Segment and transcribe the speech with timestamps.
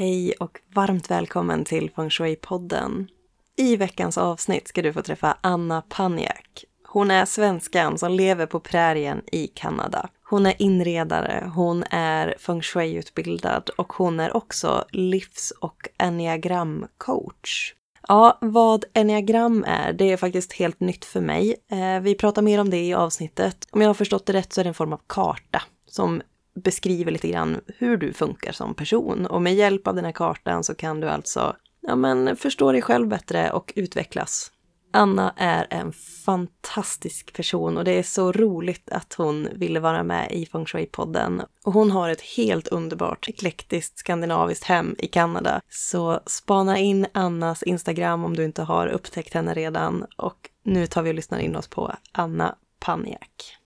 [0.00, 3.06] Hej och varmt välkommen till Feng Shui-podden.
[3.56, 6.64] I veckans avsnitt ska du få träffa Anna Paniak.
[6.88, 10.08] Hon är svenskan som lever på prärien i Kanada.
[10.30, 17.74] Hon är inredare, hon är feng shui-utbildad och hon är också livs och enneagramcoach.
[18.08, 21.56] Ja, vad enneagram är, det är faktiskt helt nytt för mig.
[21.70, 23.68] Eh, vi pratar mer om det i avsnittet.
[23.70, 26.22] Om jag har förstått det rätt så är det en form av karta som
[26.54, 29.26] beskriver lite grann hur du funkar som person.
[29.26, 32.82] Och med hjälp av den här kartan så kan du alltså ja, men, förstå dig
[32.82, 34.52] själv bättre och utvecklas.
[34.92, 35.92] Anna är en
[36.24, 41.44] fantastisk person och det är så roligt att hon ville vara med i Feng Shui-podden.
[41.64, 45.60] Och hon har ett helt underbart eklektiskt skandinaviskt hem i Kanada.
[45.68, 50.06] Så spana in Annas Instagram om du inte har upptäckt henne redan.
[50.16, 53.59] Och nu tar vi och lyssnar in oss på Anna Paniak.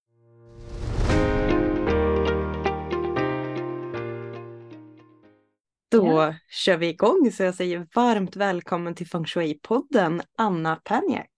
[5.95, 6.35] Då ja.
[6.49, 11.31] kör vi igång så jag säger varmt välkommen till Feng Shui-podden Anna Paniak.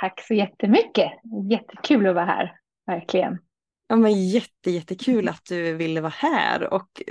[0.00, 1.12] Tack så jättemycket.
[1.50, 2.52] Jättekul att vara här,
[2.86, 3.38] verkligen.
[3.88, 7.02] Ja, men jätte, jättekul att du ville vara här och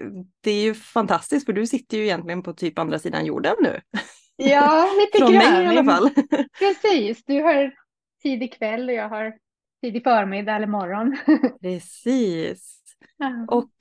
[0.41, 3.81] det är ju fantastiskt för du sitter ju egentligen på typ andra sidan jorden nu.
[4.35, 5.53] Ja, lite Från grann.
[5.53, 6.09] mig i alla fall.
[6.59, 7.73] Precis, du har
[8.21, 9.33] tidig kväll och jag har
[9.81, 11.17] tidig förmiddag eller morgon.
[11.61, 12.79] Precis.
[13.47, 13.71] Och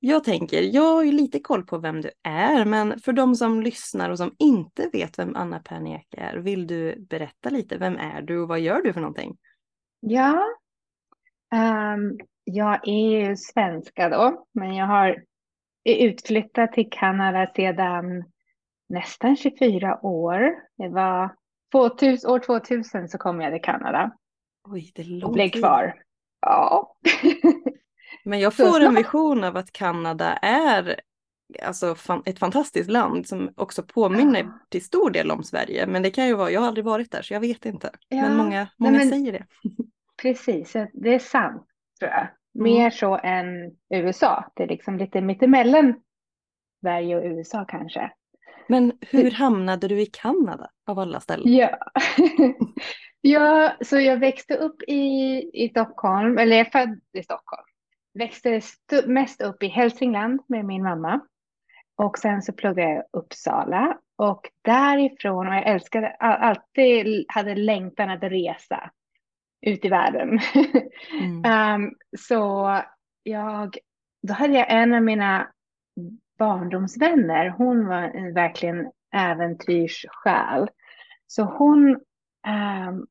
[0.00, 3.62] jag tänker, jag har ju lite koll på vem du är, men för de som
[3.62, 8.22] lyssnar och som inte vet vem Anna Perniak är, vill du berätta lite, vem är
[8.22, 9.36] du och vad gör du för någonting?
[10.00, 10.42] Ja,
[11.54, 15.24] um, jag är ju svenska då, men jag har
[15.84, 18.24] är utflyttad till Kanada sedan
[18.88, 20.54] nästan 24 år.
[20.76, 21.34] Det var
[21.72, 24.10] 2000, år 2000 så kom jag till Kanada.
[24.68, 25.24] Oj, det långt.
[25.24, 26.02] Och blev kvar.
[26.40, 26.96] Ja.
[28.26, 31.00] Men jag får en vision av att Kanada är
[31.62, 34.58] alltså, ett fantastiskt land som också påminner ja.
[34.68, 35.86] till stor del om Sverige.
[35.86, 37.90] Men det kan ju vara, jag har aldrig varit där så jag vet inte.
[38.08, 38.22] Ja.
[38.22, 39.46] Men många, många Nej, men, säger det.
[40.22, 41.66] Precis, det är sant
[41.98, 42.28] tror jag.
[42.54, 42.90] Mer mm.
[42.90, 43.46] så än
[43.94, 44.52] USA.
[44.54, 45.94] Det är liksom lite mittemellan
[46.80, 48.12] Sverige och USA kanske.
[48.68, 51.54] Men hur hamnade du i Kanada av alla ställen?
[51.54, 51.78] Ja,
[53.20, 57.66] ja så jag växte upp i, i Stockholm, eller jag är född i Stockholm
[58.18, 58.60] växte
[59.06, 61.20] mest upp i Hälsingland med min mamma.
[61.96, 63.98] Och sen så pluggade jag i Uppsala.
[64.16, 68.90] Och därifrån, och jag älskade, alltid hade längtan att resa
[69.66, 70.38] ut i världen.
[71.20, 71.82] Mm.
[71.82, 72.80] um, så
[73.22, 73.78] jag,
[74.22, 75.48] då hade jag en av mina
[76.38, 80.68] barndomsvänner, hon var en verkligen äventyrssjäl.
[81.26, 83.06] Så hon um,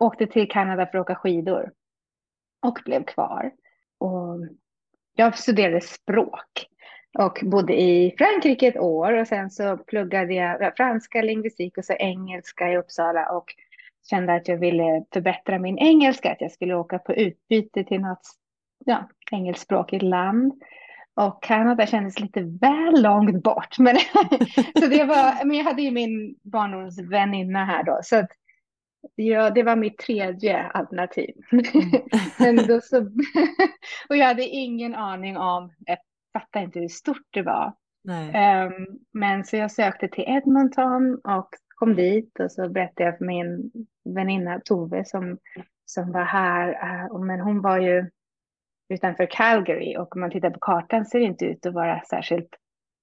[0.00, 1.72] åkte till Kanada för att åka skidor
[2.62, 3.52] och blev kvar.
[4.00, 4.38] Och
[5.16, 6.66] jag studerade språk
[7.18, 11.92] och bodde i Frankrike ett år och sen så pluggade jag franska, lingvistik och så
[11.92, 13.54] engelska i Uppsala och
[14.10, 18.22] kände att jag ville förbättra min engelska, att jag skulle åka på utbyte till något
[18.84, 20.52] ja, engelskspråkigt land.
[21.14, 23.78] Och Kanada kändes lite väl långt bort.
[23.78, 23.96] Men,
[24.78, 28.00] så det var, men jag hade ju min barndomsväninna här då.
[28.02, 28.30] Så att
[29.14, 31.34] Ja, det var mitt tredje alternativ.
[32.38, 32.56] Mm.
[32.68, 33.00] då så,
[34.08, 35.98] och jag hade ingen aning om, jag
[36.32, 37.72] fattade inte hur stort det var.
[38.08, 43.24] Um, men så jag sökte till Edmonton och kom dit och så berättade jag för
[43.24, 43.70] min
[44.04, 45.38] väninna Tove som,
[45.84, 46.68] som var här.
[46.68, 48.10] Uh, men hon var ju
[48.88, 52.50] utanför Calgary och om man tittar på kartan ser det inte ut att vara särskilt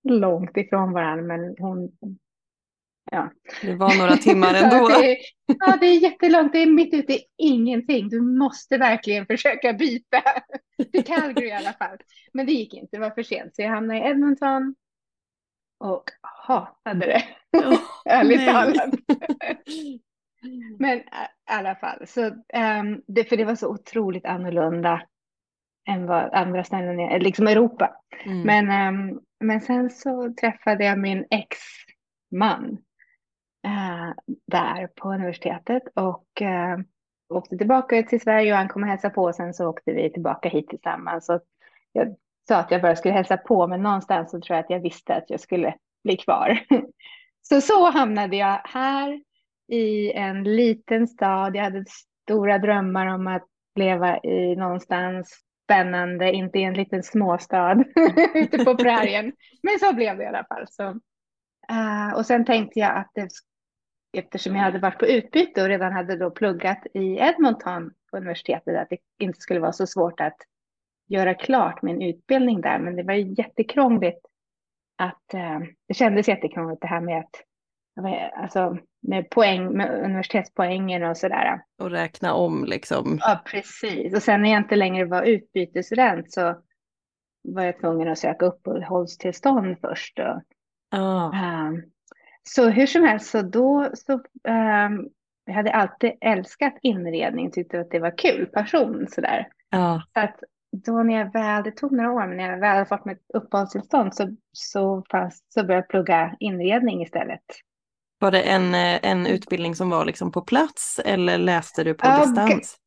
[0.03, 1.23] långt ifrån varandra.
[1.23, 1.91] Men hon
[3.12, 3.31] Ja.
[3.62, 4.88] Det var några timmar ändå.
[4.88, 6.54] det är, ja, det är jättelångt.
[6.54, 8.09] Det är mitt ute i ingenting.
[8.09, 10.24] Du måste verkligen försöka byta
[10.92, 11.98] till Calgary i alla fall.
[12.33, 12.98] Men det gick inte.
[12.98, 13.56] Det var för sent.
[13.56, 14.75] Så jag hamnade i Edmonton
[15.80, 17.24] och hatade det.
[17.57, 18.94] Oh, Ärligt talat.
[20.80, 21.03] Men i
[21.45, 22.07] alla fall.
[22.07, 25.01] Så, um, det, för det var så otroligt annorlunda
[25.88, 27.95] än vad andra ställen är, liksom Europa.
[28.25, 28.42] Mm.
[28.42, 32.77] Men, um, men sen så träffade jag min ex-man eh,
[34.47, 36.79] där på universitetet och eh,
[37.29, 40.13] åkte tillbaka till Sverige och han kom och hälsade på och sen så åkte vi
[40.13, 41.25] tillbaka hit tillsammans.
[41.25, 41.39] Så
[41.91, 42.15] jag
[42.47, 45.15] sa att jag bara skulle hälsa på men någonstans så tror jag att jag visste
[45.15, 46.59] att jag skulle bli kvar.
[47.41, 49.21] Så så hamnade jag här
[49.67, 51.55] i en liten stad.
[51.55, 51.85] Jag hade
[52.25, 57.83] stora drömmar om att leva i någonstans spännande, inte i en liten småstad
[58.35, 59.33] ute på prärien.
[59.63, 60.65] Men så blev det i alla fall.
[60.69, 60.83] Så,
[61.71, 63.29] uh, och sen tänkte jag att det,
[64.13, 68.77] eftersom jag hade varit på utbyte och redan hade då pluggat i Edmonton på universitetet,
[68.77, 70.38] att det inte skulle vara så svårt att
[71.07, 72.80] göra klart min utbildning där.
[72.80, 74.25] Men det var jättekrångligt
[74.98, 77.44] att uh, det kändes jättekrångligt det här med att
[78.36, 81.62] alltså med poäng, med universitetspoängen och sådär.
[81.80, 83.19] Och räkna om liksom.
[83.21, 84.13] Ja, precis.
[84.13, 86.62] Och sen när jag inte längre var utbytesrent så
[87.44, 90.19] var jag tvungen att söka uppehållstillstånd först.
[90.19, 90.42] Och,
[91.00, 91.68] oh.
[91.68, 91.83] um,
[92.47, 95.09] så hur som helst, så då så um,
[95.45, 99.47] jag hade alltid älskat inredning, tyckte att det var kul, passion sådär.
[99.75, 99.99] Oh.
[100.13, 100.39] Så att
[100.85, 104.15] då när jag väl, det tog några år, men när jag väl fått mitt uppehållstillstånd
[104.15, 107.44] så, så, fanns, så började jag plugga inredning istället.
[108.19, 112.07] Var det en, eh, en utbildning som var liksom på plats eller läste du på
[112.07, 112.77] ja, distans?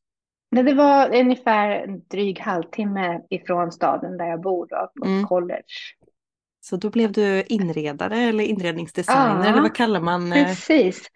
[0.51, 5.27] Nej, det var ungefär en dryg halvtimme ifrån staden där jag bor då, på mm.
[5.27, 5.65] college.
[6.61, 10.33] Så då blev du inredare eller inredningsdesigner ja, eller vad kallar man?
[10.33, 10.45] Eh?
[10.45, 11.07] Precis.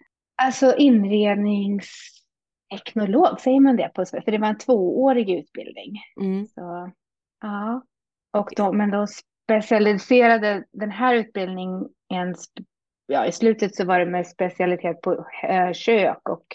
[0.41, 6.01] Alltså inredningsteknolog, säger man det på För det var en tvåårig utbildning.
[6.21, 6.45] Mm.
[6.45, 6.91] Så,
[7.41, 7.83] ja.
[8.33, 9.07] Och då, men då
[9.43, 12.35] specialiserade den här utbildningen
[13.07, 16.45] ja, i slutet så var det med specialitet på eh, kök och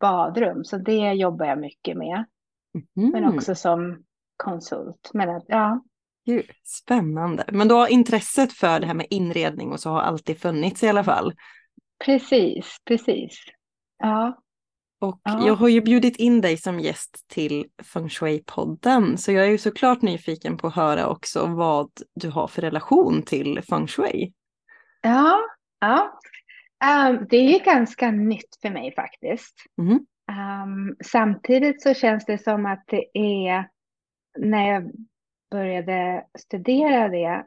[0.00, 2.24] badrum, så det jobbar jag mycket med.
[2.96, 3.10] Mm.
[3.10, 4.04] Men också som
[4.36, 5.10] konsult.
[5.14, 5.82] Men ja.
[6.28, 7.44] Gud, spännande.
[7.52, 10.88] Men då har intresset för det här med inredning och så har alltid funnits i
[10.88, 11.32] alla fall.
[12.04, 13.38] Precis, precis.
[13.98, 14.42] Ja.
[15.00, 15.46] Och ja.
[15.46, 19.58] jag har ju bjudit in dig som gäst till Feng Shui-podden, så jag är ju
[19.58, 24.32] såklart nyfiken på att höra också vad du har för relation till Feng Shui.
[25.02, 25.40] Ja,
[25.80, 26.20] Ja,
[27.10, 29.54] um, det är ganska nytt för mig faktiskt.
[29.78, 29.92] Mm.
[29.92, 33.68] Um, samtidigt så känns det som att det är
[34.38, 34.92] när jag
[35.50, 37.46] började studera det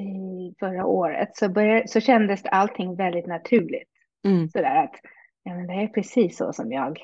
[0.00, 3.88] i förra året så, började, så kändes allting väldigt naturligt.
[4.24, 4.48] Mm.
[4.48, 5.00] Sådär att
[5.42, 6.98] ja, men det är precis så som jag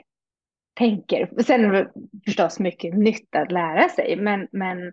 [0.75, 1.43] tänker.
[1.43, 1.91] Sen är det
[2.25, 4.93] förstås mycket nytt att lära sig, men, men,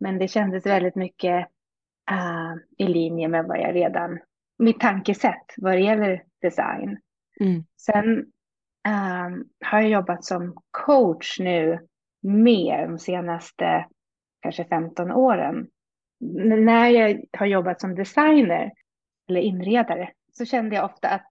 [0.00, 1.46] men det kändes väldigt mycket
[2.10, 4.18] uh, i linje med vad jag redan
[4.60, 6.98] mitt tankesätt vad det gäller design.
[7.40, 7.64] Mm.
[7.76, 8.18] Sen
[8.88, 11.78] um, har jag jobbat som coach nu
[12.22, 13.86] mer de senaste
[14.40, 15.66] kanske 15 åren.
[16.40, 18.72] N när jag har jobbat som designer
[19.28, 21.26] eller inredare så kände jag ofta att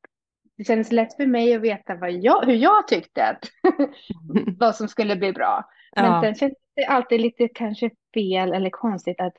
[0.58, 3.46] det kändes lätt för mig att veta vad jag, hur jag tyckte att
[4.60, 5.70] vad som skulle bli bra.
[5.96, 6.22] Men ja.
[6.22, 9.34] sen kändes det alltid lite kanske fel eller konstigt att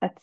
[0.00, 0.18] att,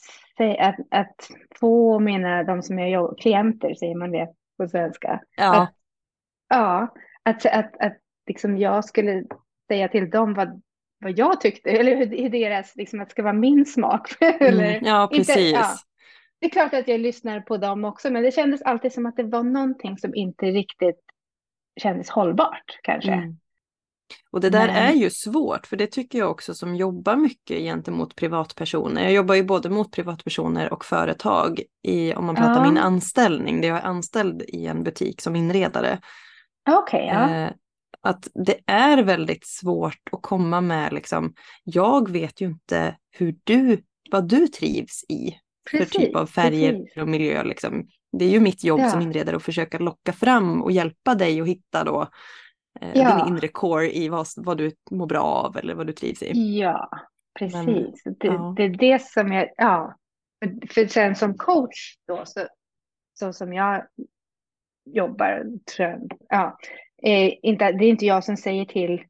[0.60, 1.28] att, att
[1.60, 5.22] få mina, de som jag jobbar, klienter, säger man det på svenska?
[5.38, 5.62] Ja.
[5.62, 5.74] Att,
[6.50, 7.98] ja, att, att, att
[8.28, 9.24] liksom jag skulle
[9.68, 10.62] säga till dem vad,
[11.06, 14.16] vad jag tyckte, eller hur deras, liksom att det ska vara min smak.
[14.20, 15.38] eller, mm, ja, precis.
[15.38, 15.76] Inte, ja.
[16.40, 19.16] Det är klart att jag lyssnar på dem också, men det kändes alltid som att
[19.16, 21.02] det var någonting som inte riktigt
[21.82, 23.12] kändes hållbart kanske.
[23.12, 23.38] Mm.
[24.32, 24.76] Och det där Men...
[24.76, 29.04] är ju svårt, för det tycker jag också som jobbar mycket gentemot privatpersoner.
[29.04, 32.64] Jag jobbar ju både mot privatpersoner och företag i, om man pratar ja.
[32.64, 36.00] min anställning, där jag är anställd i en butik som inredare.
[36.82, 37.50] Okay, ja.
[38.06, 41.34] Att det är väldigt svårt att komma med liksom,
[41.64, 45.36] jag vet ju inte hur du, vad du trivs i
[45.72, 46.98] precis, för typ av färger precis.
[46.98, 47.44] och miljö.
[47.44, 47.88] Liksom.
[48.12, 48.90] Det är ju mitt jobb ja.
[48.90, 52.08] som inredare att försöka locka fram och hjälpa dig att hitta då
[52.82, 53.26] Eh, ja.
[53.26, 56.60] din inre core i vad, vad du mår bra av eller vad du trivs i.
[56.60, 56.90] Ja,
[57.40, 57.56] precis.
[58.06, 58.54] Men, det, ja.
[58.58, 59.96] det, är det som jag, ja.
[60.70, 62.48] För sen som coach då, så,
[63.14, 63.86] så som jag
[64.86, 65.44] jobbar,
[65.76, 66.58] tror jag, ja,
[67.06, 69.04] eh, inte, det är inte jag som säger till,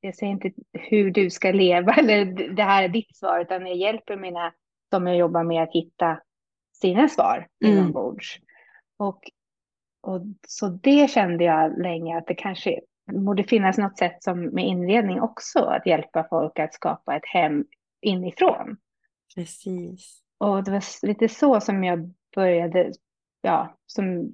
[0.00, 3.76] jag säger inte hur du ska leva eller det här är ditt svar, utan jag
[3.76, 4.52] hjälper mina,
[4.90, 6.20] som jag jobbar med att hitta
[6.80, 7.78] sina svar mm.
[7.78, 8.38] inombords.
[8.98, 9.20] Och,
[10.02, 12.80] och så det kände jag länge att det kanske
[13.12, 17.64] borde finnas något sätt som med inredning också, att hjälpa folk att skapa ett hem
[18.00, 18.76] inifrån.
[19.34, 20.22] Precis.
[20.38, 22.92] Och det var lite så som jag började,
[23.42, 24.32] ja, som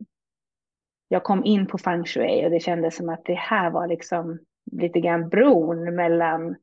[1.09, 4.39] jag kom in på feng shui och det kändes som att det här var liksom
[4.73, 6.57] lite grann bron mellan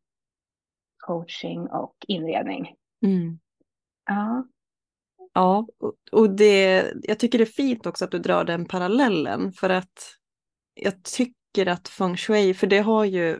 [0.98, 2.76] coaching och inredning.
[3.06, 3.40] Mm.
[4.06, 4.48] Ja.
[5.34, 5.68] Ja,
[6.12, 10.18] och det, jag tycker det är fint också att du drar den parallellen för att
[10.74, 13.40] jag tycker att feng shui, för det har ju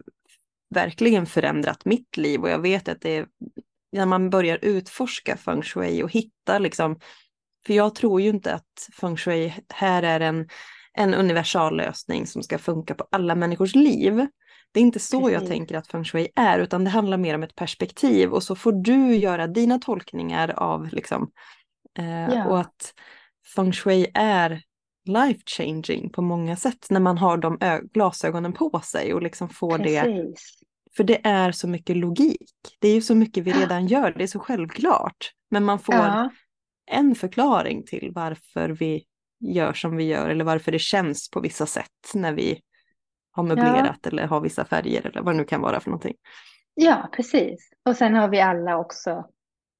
[0.70, 3.28] verkligen förändrat mitt liv och jag vet att det är
[3.92, 7.00] när man börjar utforska feng shui och hitta liksom
[7.66, 10.48] För jag tror ju inte att feng shui här är en,
[10.94, 14.28] en universal lösning som ska funka på alla människors liv.
[14.72, 15.34] Det är inte så Precis.
[15.34, 18.56] jag tänker att feng shui är, utan det handlar mer om ett perspektiv och så
[18.56, 21.32] får du göra dina tolkningar av liksom,
[22.00, 22.46] eh, ja.
[22.48, 22.94] och att
[23.56, 24.62] feng shui är
[25.06, 27.58] life changing på många sätt när man har de
[27.94, 30.04] glasögonen på sig och liksom får Precis.
[30.04, 30.34] det.
[30.98, 32.52] För det är så mycket logik.
[32.80, 35.32] Det är ju så mycket vi redan gör, det är så självklart.
[35.52, 36.30] Men man får ja.
[36.92, 39.04] en förklaring till varför vi
[39.44, 42.62] gör som vi gör eller varför det känns på vissa sätt när vi
[43.32, 44.10] har möblerat ja.
[44.10, 46.16] eller har vissa färger eller vad det nu kan vara för någonting.
[46.74, 47.70] Ja, precis.
[47.86, 49.26] Och sen har vi alla också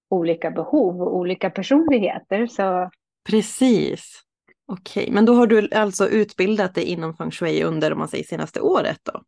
[0.10, 2.48] olika behov och olika personligheter.
[2.48, 2.90] Så...
[3.30, 4.22] Precis.
[4.66, 8.24] Okej, men då har du alltså utbildat dig inom feng shui under, om man säger
[8.24, 9.22] senaste året då?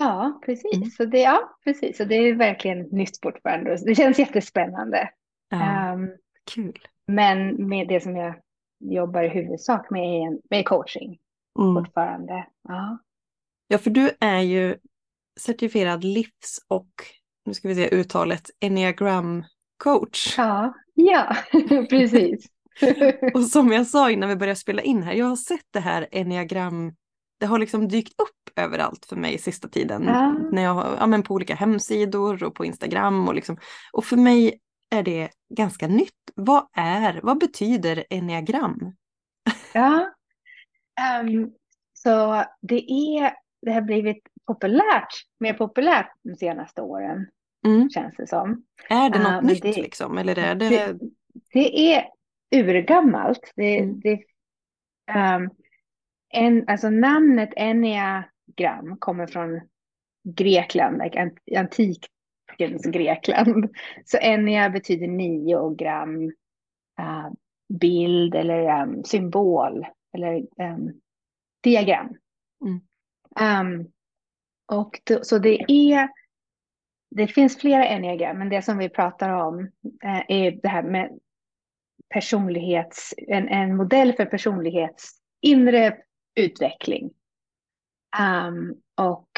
[0.00, 0.76] Ja, precis.
[0.76, 0.90] Mm.
[0.90, 1.96] Så det, ja, precis.
[1.96, 3.78] Så det är verkligen nytt fortfarande.
[3.86, 5.10] Det känns jättespännande.
[5.50, 6.10] Ja, um,
[6.54, 6.78] kul.
[7.06, 8.34] Men med det som jag
[8.82, 11.18] jobbar i huvudsak med med coaching
[11.58, 11.74] mm.
[11.74, 12.46] fortfarande.
[12.68, 12.98] Ja.
[13.68, 14.76] ja, för du är ju
[15.40, 16.90] certifierad livs och,
[17.44, 19.44] nu ska vi se uttalet, enneagram
[19.76, 20.38] coach.
[20.38, 21.36] Ja, ja
[21.90, 22.46] precis.
[23.34, 26.08] och som jag sa innan vi började spela in här, jag har sett det här
[26.12, 26.92] enneagram,
[27.40, 30.04] det har liksom dykt upp överallt för mig sista tiden.
[30.06, 30.34] Ja.
[30.52, 33.56] När jag, ja, men på olika hemsidor och på Instagram och liksom.
[33.92, 34.58] Och för mig
[34.92, 36.14] är det ganska nytt.
[36.34, 38.96] Vad är, vad betyder enneagram?
[39.74, 40.10] Ja,
[41.22, 41.52] um,
[41.92, 43.32] så det är,
[43.62, 45.08] det har blivit populärt,
[45.40, 47.26] mer populärt de senaste åren.
[47.66, 47.90] Mm.
[47.90, 48.64] Känns det som.
[48.88, 50.18] Är det något uh, nytt det, liksom?
[50.18, 50.68] Eller är det...
[50.68, 50.98] det...
[51.52, 52.08] Det är
[52.54, 53.52] urgammalt.
[53.56, 54.00] Det, mm.
[54.00, 54.14] det,
[55.14, 55.50] um,
[56.28, 59.60] en, alltså namnet enneagram kommer från
[60.24, 61.30] Grekland, like
[62.52, 63.70] antikens Grekland.
[64.04, 66.24] Så ennea betyder nio och gram
[67.00, 67.30] uh,
[67.68, 71.00] bild eller um, symbol eller um,
[71.62, 72.16] diagram.
[72.64, 72.80] Mm.
[73.80, 73.90] Um,
[74.72, 76.08] och då, så det är
[77.10, 79.60] det finns flera enneagram, men det som vi pratar om
[80.04, 81.18] uh, är det här med
[82.08, 85.96] personlighets, en, en modell för personlighets inre
[86.34, 87.10] utveckling.
[88.20, 89.28] Um, och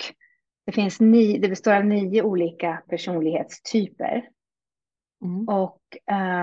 [0.66, 4.28] det, finns ni, det består av nio olika personlighetstyper.
[5.24, 5.48] Mm.
[5.48, 5.80] Och,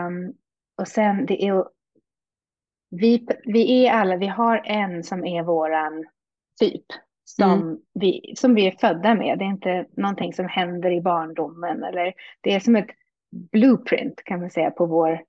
[0.08, 0.34] um,
[0.78, 1.66] och sen det är
[2.92, 6.06] vi, vi är alla, vi har en som är våran
[6.60, 6.86] typ.
[7.24, 7.78] Som, mm.
[7.94, 9.40] vi, som vi är födda med.
[9.40, 11.84] Det är inte någonting som händer i barndomen.
[11.84, 12.90] Eller det är som ett
[13.52, 15.24] blueprint kan man säga på vår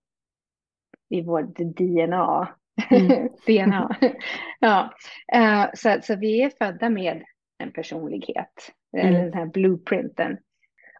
[1.08, 2.54] i vårt DNA.
[2.90, 3.28] Mm.
[3.46, 3.96] DNA.
[4.60, 4.92] ja.
[5.36, 7.22] Uh, så, så vi är födda med
[7.62, 9.12] en personlighet, mm.
[9.14, 10.38] den här blueprinten.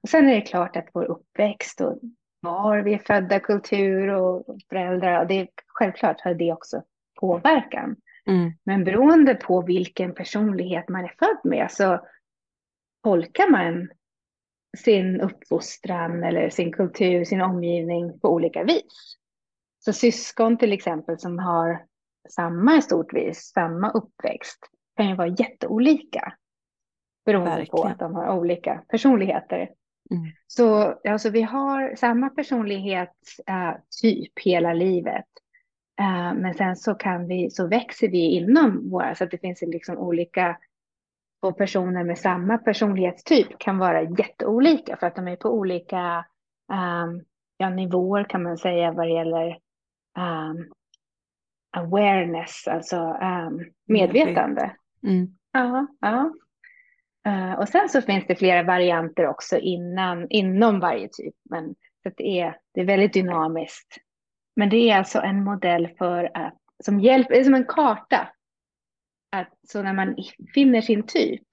[0.03, 1.99] Och sen är det klart att vår uppväxt och
[2.41, 6.83] var vi är födda, kultur och föräldrar, och det är, självklart har det också
[7.21, 7.97] påverkan.
[8.27, 8.53] Mm.
[8.65, 12.07] Men beroende på vilken personlighet man är född med så
[13.03, 13.89] tolkar man
[14.79, 19.17] sin uppfostran eller sin kultur, sin omgivning på olika vis.
[19.85, 21.85] Så syskon till exempel som har
[22.29, 24.59] samma i stort vis, samma uppväxt,
[24.97, 26.33] kan ju vara jätteolika.
[27.25, 27.71] Beroende Verkligen.
[27.71, 29.71] på att de har olika personligheter.
[30.11, 30.33] Mm.
[30.47, 35.27] Så alltså, vi har samma personlighetstyp äh, hela livet.
[36.01, 39.63] Äh, men sen så, kan vi, så växer vi inom våra, så att det finns
[39.63, 40.59] liksom olika
[41.43, 46.25] och personer med samma personlighetstyp kan vara jätteolika för att de är på olika
[46.73, 47.25] um,
[47.57, 49.59] ja, nivåer kan man säga vad det gäller
[50.19, 50.73] um,
[51.77, 54.77] awareness, alltså um, medvetande.
[55.03, 55.37] Mm.
[55.53, 56.33] Ja, ja.
[57.29, 61.35] Uh, och sen så finns det flera varianter också innan, inom varje typ.
[61.51, 63.97] Men så det, är, det är väldigt dynamiskt.
[64.57, 68.29] Men det är alltså en modell för att, som hjälper, det är som en karta.
[69.37, 70.17] Att, så när man
[70.55, 71.47] finner sin typ,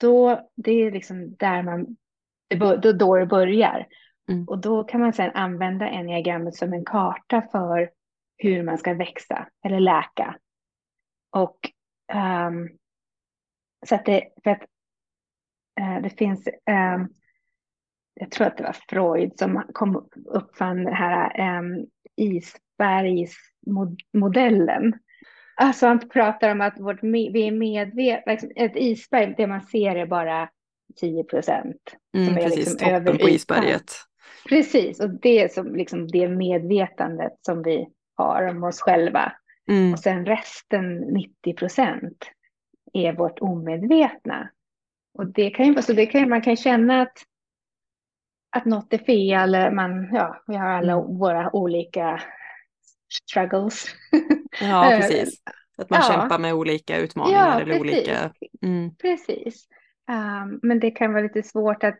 [0.00, 1.96] då det är liksom där man,
[2.54, 3.86] då, då det börjar.
[4.30, 4.48] Mm.
[4.48, 7.90] Och då kan man sedan använda enneagrammet som en karta för
[8.36, 10.38] hur man ska växa eller läka.
[11.30, 11.58] Och
[12.48, 12.68] um,
[13.86, 14.62] så att det, för att
[16.02, 17.08] det finns, um,
[18.14, 24.94] jag tror att det var Freud som kom uppfann den här um, isbergsmodellen.
[25.56, 29.96] Alltså han pratar om att vårt, vi är medvetna, liksom ett isberg, det man ser
[29.96, 30.48] är bara
[31.00, 31.96] 10 procent.
[32.16, 33.92] Mm, precis, liksom toppen på isberget.
[34.48, 39.32] Precis, och det är som liksom det medvetandet som vi har om oss själva.
[39.70, 39.92] Mm.
[39.92, 42.30] Och sen resten, 90 procent,
[42.92, 44.50] är vårt omedvetna.
[45.18, 47.22] Och det kan ju vara så, det kan, man kan känna att,
[48.56, 51.18] att något är fel, man, ja, vi har alla mm.
[51.18, 52.22] våra olika
[53.28, 53.86] struggles.
[54.60, 55.42] Ja, precis.
[55.78, 56.12] Att man ja.
[56.12, 57.96] kämpar med olika utmaningar ja, eller precis.
[57.96, 58.32] olika...
[58.62, 58.94] Mm.
[58.94, 59.68] Precis.
[60.10, 61.98] Um, men det kan vara lite svårt att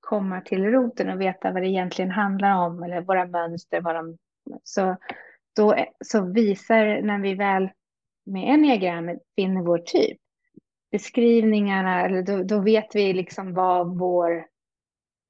[0.00, 3.80] komma till roten och veta vad det egentligen handlar om eller våra mönster.
[3.80, 4.18] Vad de,
[4.64, 4.96] så,
[5.56, 7.70] då, så visar när vi väl
[8.26, 10.18] med enneagrammet finner vår typ,
[10.94, 14.46] beskrivningarna, eller då, då vet vi liksom vad vår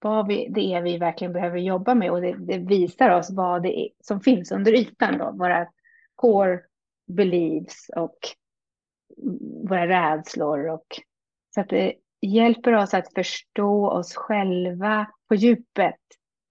[0.00, 3.62] vad vi, det är vi verkligen behöver jobba med och det, det visar oss vad
[3.62, 5.66] det är som finns under ytan då, våra
[6.14, 6.61] core
[7.06, 8.18] beliefs och
[9.68, 10.87] våra rädslor och
[11.54, 16.00] så att det hjälper oss att förstå oss själva på djupet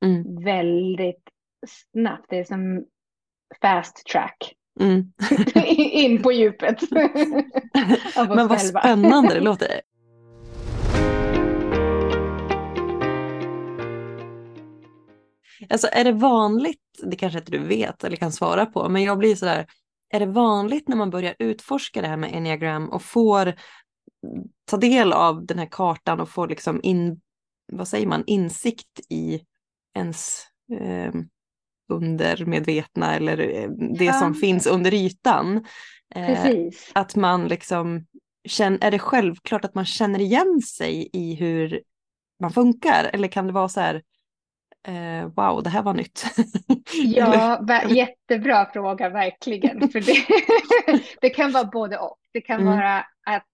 [0.05, 0.43] mm.
[0.43, 1.29] väldigt
[1.67, 2.25] snabbt.
[2.29, 2.85] Det är som
[3.61, 4.53] fast track.
[4.79, 5.13] Mm.
[5.77, 6.91] In på djupet.
[8.15, 8.79] Men vad själva.
[8.79, 9.81] spännande det låter.
[15.69, 19.17] Alltså är det vanligt, det kanske inte du vet eller kan svara på, men jag
[19.17, 19.67] blir sådär,
[20.09, 23.53] är det vanligt när man börjar utforska det här med enneagram och får
[24.65, 27.21] ta del av den här kartan och får liksom in,
[27.71, 29.41] vad säger man, insikt i
[29.95, 30.43] ens
[30.79, 31.13] eh,
[31.89, 34.13] undermedvetna eller eh, det ja.
[34.13, 35.65] som finns under ytan.
[36.15, 36.55] Eh,
[36.93, 38.05] att man liksom
[38.45, 41.81] känner, är det självklart att man känner igen sig i hur
[42.39, 44.03] man funkar eller kan det vara så här
[44.87, 46.25] eh, wow, det här var nytt.
[46.93, 49.89] ja, jättebra fråga verkligen.
[49.89, 50.25] För det,
[51.21, 52.17] det kan vara både och.
[52.33, 52.73] Det kan mm.
[52.73, 53.45] vara att,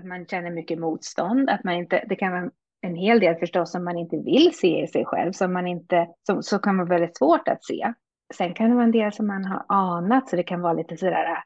[0.00, 2.50] att man känner mycket motstånd, att man inte, det kan vara
[2.84, 6.08] en hel del förstås som man inte vill se i sig själv, som man inte,
[6.26, 7.92] som, så kan vara väldigt svårt att se.
[8.34, 10.96] Sen kan det vara en del som man har anat, så det kan vara lite
[10.96, 11.38] sådär äh,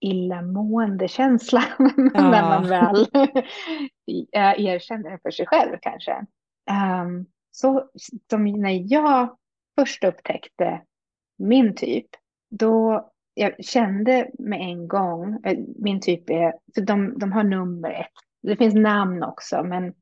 [0.00, 2.30] illamående känsla ja.
[2.30, 3.06] när man väl
[4.32, 6.26] äh, erkänner det för sig själv kanske.
[7.02, 7.90] Um, så
[8.30, 9.36] som när jag
[9.80, 10.80] först upptäckte
[11.38, 12.06] min typ,
[12.50, 17.90] då jag kände med en gång, äh, min typ är, för de, de har nummer
[17.90, 19.94] ett, det finns namn också, men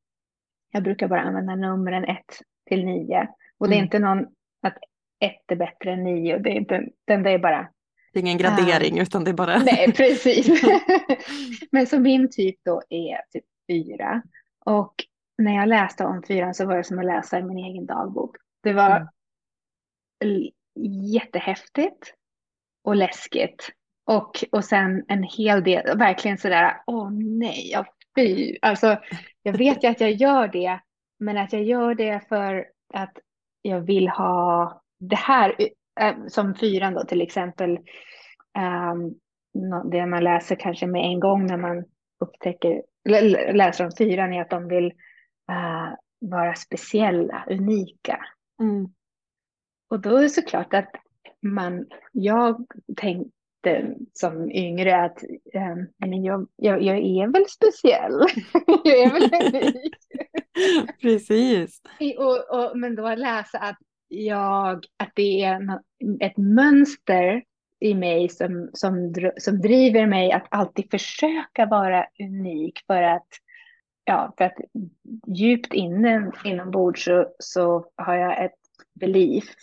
[0.71, 2.25] jag brukar bara använda numren 1
[2.69, 3.29] till 9.
[3.59, 3.85] Och det är mm.
[3.85, 4.27] inte någon
[4.63, 4.79] att
[5.21, 6.39] 1 är bättre än 9.
[6.39, 7.69] Det är inte, den det är bara.
[8.13, 9.59] Det är ingen gradering um, utan det är bara.
[9.59, 10.63] Nej, precis.
[11.71, 14.23] Men så min typ då är typ 4.
[14.65, 14.95] Och
[15.39, 18.37] när jag läste om 4 så var det som att läsa i min egen dagbok.
[18.63, 19.09] Det var
[20.25, 20.51] mm.
[21.13, 22.15] jättehäftigt
[22.85, 23.71] och läskigt.
[24.07, 28.59] Och, och sen en hel del, verkligen sådär, åh nej, jag fy.
[28.63, 28.97] Alltså,
[29.43, 30.81] jag vet ju att jag gör det,
[31.19, 33.19] men att jag gör det för att
[33.63, 35.55] jag vill ha det här,
[36.01, 37.79] äh, som fyran då till exempel,
[38.59, 39.15] um,
[39.91, 41.85] det man läser kanske med en gång när man
[42.21, 42.83] upptäcker,
[43.53, 44.87] läser om fyran är att de vill
[45.51, 48.25] uh, vara speciella, unika.
[48.61, 48.89] Mm.
[49.91, 50.91] Och då är det såklart att
[51.43, 53.33] man, jag tänk,
[54.13, 55.25] som yngre att
[55.99, 58.13] men jag, jag, jag är väl speciell.
[58.85, 59.95] jag är väl unik.
[61.01, 61.81] Precis.
[62.19, 65.81] Och, och, men då läsa att, jag, att det är
[66.21, 67.43] ett mönster
[67.81, 73.29] i mig som, som, som driver mig att alltid försöka vara unik för att
[74.05, 74.57] ja, för att
[75.27, 78.59] djupt inne inombords så, så har jag ett
[79.01, 79.55] belief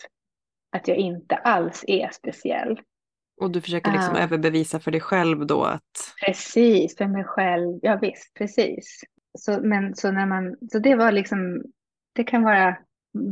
[0.72, 2.80] att jag inte alls är speciell.
[3.36, 6.14] Och du försöker liksom uh, överbevisa för dig själv då att...
[6.26, 7.78] Precis, för mig själv.
[7.82, 9.00] Ja visst, precis.
[9.38, 11.62] Så, men, så, när man, så det var liksom,
[12.12, 12.76] det kan vara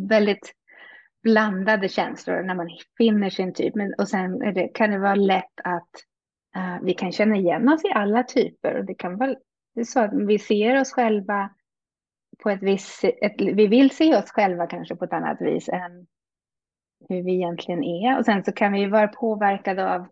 [0.08, 0.52] väldigt
[1.22, 3.74] blandade känslor när man finner sin typ.
[3.74, 5.90] Men, och sen det, kan det vara lätt att
[6.56, 8.78] uh, vi kan känna igen oss i alla typer.
[8.78, 9.34] Och det kan vara
[9.74, 11.50] det är så att vi ser oss själva
[12.42, 16.06] på ett visst ett, vi vill se oss själva kanske på ett annat vis än
[17.08, 18.18] hur vi egentligen är.
[18.18, 20.06] Och sen så kan vi vara påverkade av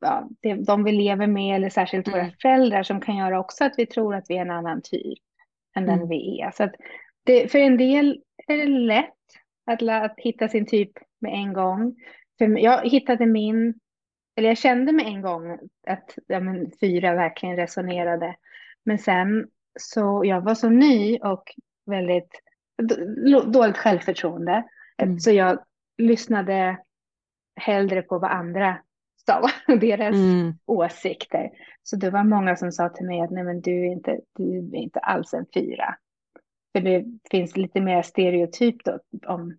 [0.00, 2.32] ja, det, de vi lever med eller särskilt våra mm.
[2.42, 5.18] föräldrar som kan göra också att vi tror att vi är en annan typ
[5.76, 5.98] än mm.
[5.98, 6.50] den vi är.
[6.50, 6.70] Så
[7.24, 9.14] det, för en del är det lätt
[9.66, 11.94] att, att hitta sin typ med en gång.
[12.38, 13.74] För jag hittade min,
[14.36, 18.36] eller jag kände med en gång att ja, men, fyra verkligen resonerade.
[18.84, 19.48] Men sen
[19.80, 21.54] så, jag var så ny och
[21.86, 22.42] väldigt
[23.46, 24.64] dåligt självförtroende.
[24.98, 25.20] Mm.
[25.20, 25.58] Så jag
[25.98, 26.78] lyssnade
[27.56, 28.78] hellre på vad andra
[29.26, 30.54] sa, deras mm.
[30.66, 31.50] åsikter.
[31.82, 34.58] Så det var många som sa till mig att nej men du är inte, du
[34.58, 35.94] är inte alls en fyra.
[36.72, 39.56] För det finns lite mer stereotyp då om,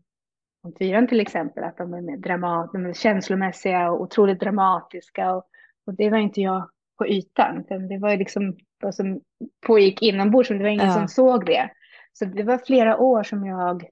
[0.63, 5.35] om fyran till exempel, att de är mer dramat, de är känslomässiga och otroligt dramatiska.
[5.35, 5.45] Och,
[5.85, 9.21] och det var inte jag på ytan, det var liksom vad som
[9.67, 10.93] pågick inombords, men det var ingen ja.
[10.93, 11.69] som såg det.
[12.13, 13.83] Så det var flera år som jag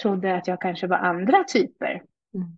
[0.00, 2.02] trodde att jag kanske var andra typer.
[2.34, 2.56] Mm.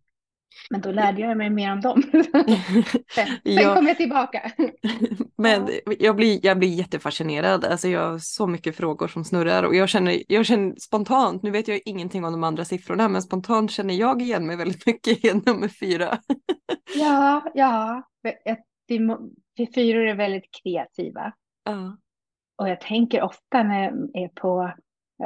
[0.71, 2.03] Men då lärde jag mig mer om dem.
[3.15, 3.75] sen Ja.
[3.75, 4.53] kom jag tillbaka.
[5.39, 5.69] Men
[5.99, 7.65] jag blir, jag blir jättefascinerad.
[7.65, 11.51] Alltså jag har så mycket frågor som snurrar och jag känner, jag känner spontant, nu
[11.51, 15.25] vet jag ingenting om de andra siffrorna, men spontant känner jag igen mig väldigt mycket
[15.25, 16.19] i nummer fyra.
[16.95, 18.03] Ja, ja.
[18.87, 21.33] Vi, fyror är väldigt kreativa.
[21.65, 21.97] Ja.
[22.57, 23.93] Och jag tänker ofta när jag
[24.25, 24.73] är på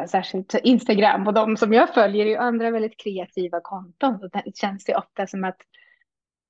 [0.08, 4.18] särskilt Instagram och de som jag följer är ju andra väldigt kreativa konton.
[4.18, 5.56] Så det känns det ofta som att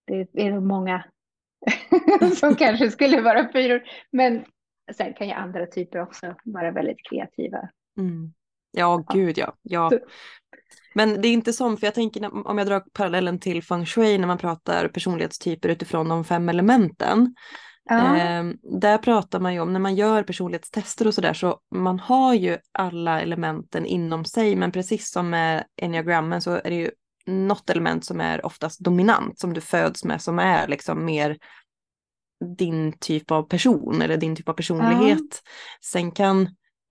[0.06, 1.04] det är nog många
[2.36, 3.82] som kanske skulle vara fyror.
[4.10, 4.44] Men
[4.96, 7.68] sen kan ju andra typer också vara väldigt kreativa.
[7.98, 8.32] Mm.
[8.70, 9.54] Ja, gud ja.
[9.62, 9.90] ja.
[10.94, 14.18] Men det är inte som, för jag tänker om jag drar parallellen till feng shui
[14.18, 17.34] när man pratar personlighetstyper utifrån de fem elementen.
[17.88, 22.00] Ja, Ehm, där pratar man ju om när man gör personlighetstester och sådär så man
[22.00, 26.90] har ju alla elementen inom sig men precis som med enneagrammen så är det ju
[27.26, 31.38] något element som är oftast dominant som du föds med som är liksom mer
[32.56, 35.42] din typ av person eller din typ av personlighet.
[35.84, 36.42] Sen kan,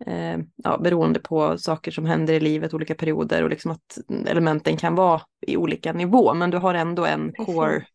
[0.05, 4.77] eh, ja, beroende på saker som händer i livet, olika perioder och liksom att elementen
[4.77, 7.55] kan vara i olika nivå men du har ändå en Precis.
[7.55, 7.85] core,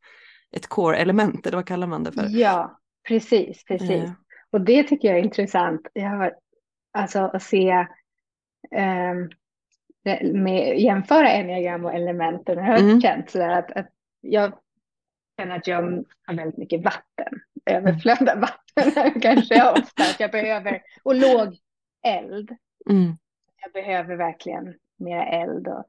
[0.52, 2.28] ett core-element eller vad kallar man det för?
[2.28, 2.76] ja
[3.10, 3.90] precis, precis.
[3.90, 4.10] Eh,
[4.50, 5.88] Och det tycker jag är intressant.
[5.92, 6.34] Jag har,
[6.92, 7.86] alltså att se
[10.04, 12.58] det- med, jämföra enneagram och elementen.
[12.58, 13.00] Jag har Mm.
[13.00, 13.88] känt sådär att, att
[14.20, 14.52] jag
[15.40, 17.40] känner att jag har väldigt mycket vatten.
[17.66, 20.02] Överflöd av vatten kanske jag ofta.
[20.18, 21.58] Jag behöver, och låg
[22.06, 22.50] eld.
[22.90, 23.12] Mm.
[23.62, 25.68] Jag behöver verkligen mera eld.
[25.68, 25.84] Och,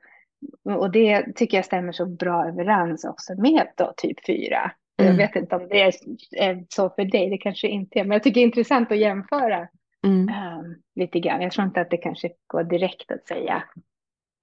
[0.78, 4.72] och det tycker jag stämmer så bra överens också med då typ fyra.
[5.04, 5.18] Jag Mm.
[5.18, 8.04] vet inte om det är, så för dig, det kanske inte är.
[8.04, 9.68] Men jag tycker det är intressant att jämföra
[10.04, 10.30] Mm.
[10.30, 11.42] ehm, lite grann.
[11.42, 13.64] Jag tror inte att det kanske går direkt att säga.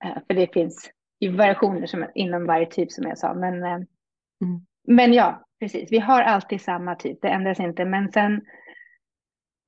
[0.05, 0.91] eh, för det finns
[1.21, 3.35] ju variationer som, inom varje typ som jag sa.
[3.35, 4.61] Men, eh, Mm.
[4.89, 5.93] men ja, precis.
[5.93, 7.85] Vi har alltid samma typ, det ändras inte.
[7.85, 8.33] Men sen,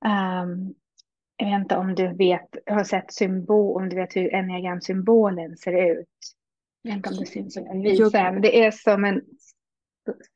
[0.05, 0.73] ehm,
[1.37, 5.91] jag vet inte om du vet, har sett symbol, om du vet hur enneagramsymbolen ser
[5.91, 6.07] ut.
[6.81, 7.89] Jag vet inte om det syns som en Jo.
[7.89, 9.21] visar, men det är som en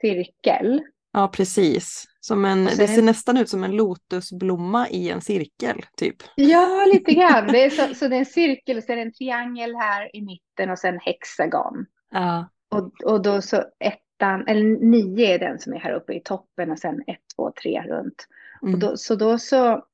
[0.02, 0.82] cirkel.
[1.12, 2.06] Ja, precis.
[2.20, 6.16] Som en, Och det ser det- nästan ut som en lotusblomma i en cirkel, typ.
[6.36, 7.48] Ja, lite grann.
[7.48, 10.70] Det är så, så det är en cirkel och det en triangel här i mitten
[10.70, 11.86] och sen hexagon.
[12.12, 12.50] Ja.
[12.70, 16.72] Och, och då så ettan, eller nio är den som är här uppe i toppen
[16.72, 18.28] och sen ett, två, tre runt.
[18.62, 18.80] Och Mm.
[18.80, 19.86] då, så då så,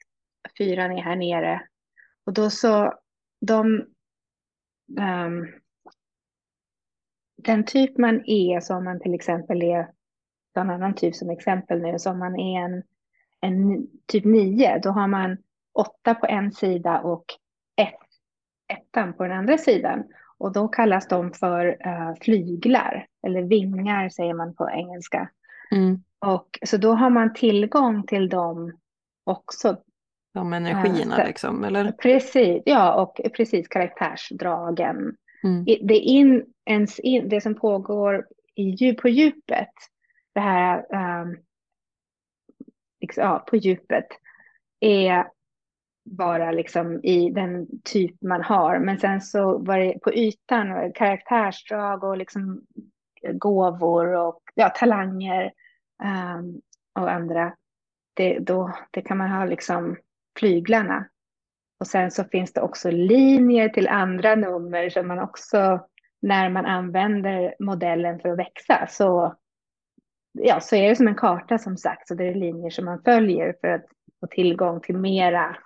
[0.58, 1.62] fyran är här nere.
[2.26, 2.94] Och då så,
[3.46, 3.86] de,
[5.00, 5.48] ehm,
[7.44, 9.88] den typ man är, som man till exempel är,
[10.56, 12.84] en annan typ som exempel nu, som man är en,
[13.42, 15.38] en typ nio, då har man
[15.74, 17.26] åtta på en sida och
[17.82, 17.94] ett,
[18.74, 20.04] ettan på den andra sidan.
[20.38, 25.30] Och då kallas de för eh, flyglar, eller vingar säger man på engelska.
[25.72, 26.04] Mm.
[26.20, 28.78] Och så då har man tillgång till dem
[29.24, 29.78] också.
[30.34, 31.92] De energierna så- liksom, eller?
[31.92, 35.16] Precis, ja, och precis karaktärsdragen.
[35.44, 35.66] Mm.
[35.82, 39.70] Det, in, ens in, det som pågår i, på djupet,
[40.34, 40.86] det här
[41.22, 41.38] um,
[43.02, 44.08] liksom, ja, på djupet,
[44.80, 45.28] är
[46.06, 48.80] bara liksom i den typ man har.
[48.80, 52.62] Men sen så var det på ytan, karaktärsdrag och liksom
[53.22, 55.52] eh, gåvor och ja, talanger
[56.04, 56.62] um,
[57.00, 57.56] och andra.
[58.14, 59.98] Det, då, det kan man ha liksom
[60.40, 61.06] flyglarna.
[61.82, 65.88] Och sen så finns det också linjer till andra nummer som man också,
[66.22, 69.36] när man använder modellen för att växa, så,
[70.32, 73.02] ja, så är det som en karta som sagt, så det är linjer som man
[73.04, 73.86] följer för att
[74.20, 75.58] få tillgång till mera,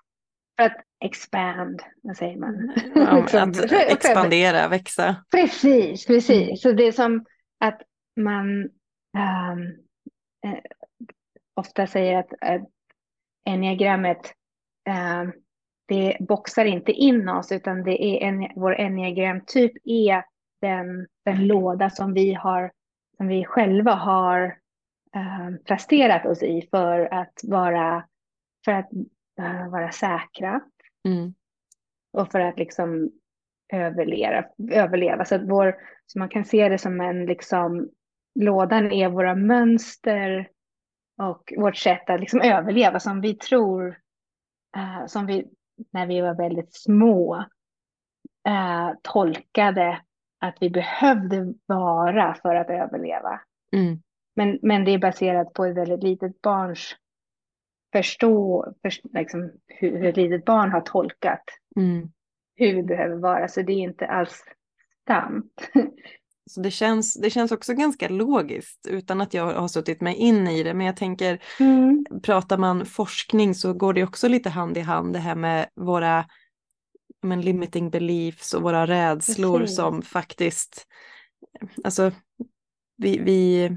[0.58, 2.74] för att expand, vad säger man?
[2.96, 5.16] Ja, Liksom, att expandera, växa.
[5.32, 6.62] Precis, precis.
[6.62, 7.26] Så det är som
[7.60, 7.82] att
[8.16, 8.62] man
[9.18, 9.62] ehm,
[10.46, 10.60] eh,
[11.54, 12.70] ofta säger att, att
[13.46, 14.34] enneagrammet
[14.90, 15.32] ehm,
[15.88, 20.24] det boxar inte in oss utan det är en, vår enneagramtyp är
[20.62, 22.72] den, den låda som vi har
[23.18, 24.58] som vi själva har
[25.16, 28.06] ehm, placerat oss i för att vara
[28.66, 28.90] för att
[29.40, 30.62] eh, vara säkra
[31.06, 31.34] Mm.
[32.14, 33.12] och för att liksom
[33.74, 34.46] överleva.
[34.72, 35.26] överleva.
[35.26, 37.90] Så, att vår, så man kan se det som en liksom,
[38.40, 40.50] lådan är våra mönster
[41.22, 44.00] och vårt sätt att liksom överleva som vi tror,
[44.78, 45.48] eh, som vi
[45.92, 47.36] när vi var väldigt små
[48.48, 50.02] eh, tolkade
[50.40, 53.42] att vi behövde vara för att överleva.
[53.72, 54.00] Mm.
[54.36, 56.96] Men, men det är baserat på ett väldigt litet barns
[57.92, 61.44] förstå, först, liksom, hur, hur ett litet barn har tolkat
[61.78, 62.12] Mm.
[62.56, 64.44] hur vi behöver vara, så det är inte alls
[65.08, 65.72] sant.
[66.50, 70.48] Så det känns, det känns också ganska logiskt utan att jag har suttit mig in
[70.48, 70.74] i det.
[70.74, 72.06] Men jag tänker, mm.
[72.24, 76.26] pratar man forskning så går det också lite hand i hand det här med våra
[77.22, 79.76] men, limiting beliefs och våra rädslor Precis.
[79.76, 80.88] som faktiskt,
[81.84, 82.12] alltså
[82.98, 83.72] vi, vi,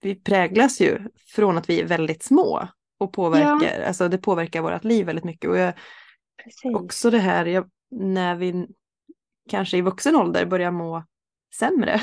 [0.00, 3.86] vi präglas ju från att vi är väldigt små och påverkar, ja.
[3.86, 5.50] alltså det påverkar vårt liv väldigt mycket.
[5.50, 5.74] Och jag,
[6.64, 8.66] också det här, jag, när vi
[9.50, 11.04] kanske i vuxen ålder börjar må
[11.58, 11.94] sämre.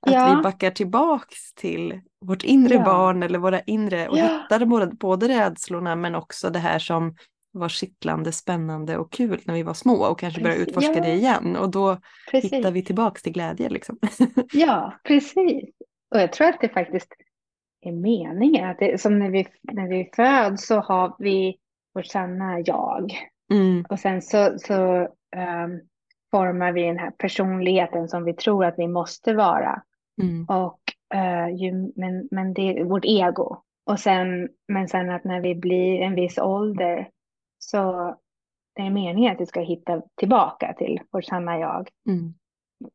[0.00, 0.34] Att ja.
[0.36, 2.84] vi backar tillbaks till vårt inre ja.
[2.84, 4.24] barn eller våra inre och ja.
[4.24, 7.14] hittar både, både rädslorna men också det här som
[7.52, 11.00] var kittlande, spännande och kul när vi var små och kanske börjar utforska ja.
[11.00, 11.96] det igen och då
[12.30, 12.52] precis.
[12.52, 13.68] hittar vi tillbaks till glädje.
[13.68, 13.98] Liksom.
[14.52, 15.64] ja, precis.
[16.14, 17.12] Och jag tror att det faktiskt
[17.80, 18.70] är meningen.
[18.70, 21.56] Att det, som när vi, när vi föds så har vi
[21.94, 23.12] vårt sanna jag.
[23.52, 23.84] Mm.
[23.88, 25.00] Och sen så, så
[25.36, 25.80] um,
[26.30, 29.82] formar vi den här personligheten som vi tror att vi måste vara.
[30.22, 30.44] Mm.
[30.44, 30.80] Och,
[31.14, 33.62] uh, ju, men, men det är vårt ego.
[33.86, 37.08] Och sen, men sen att när vi blir en viss ålder
[37.58, 38.14] så
[38.76, 41.88] det är meningen att vi ska hitta tillbaka till vårt sanna jag.
[42.08, 42.34] Mm.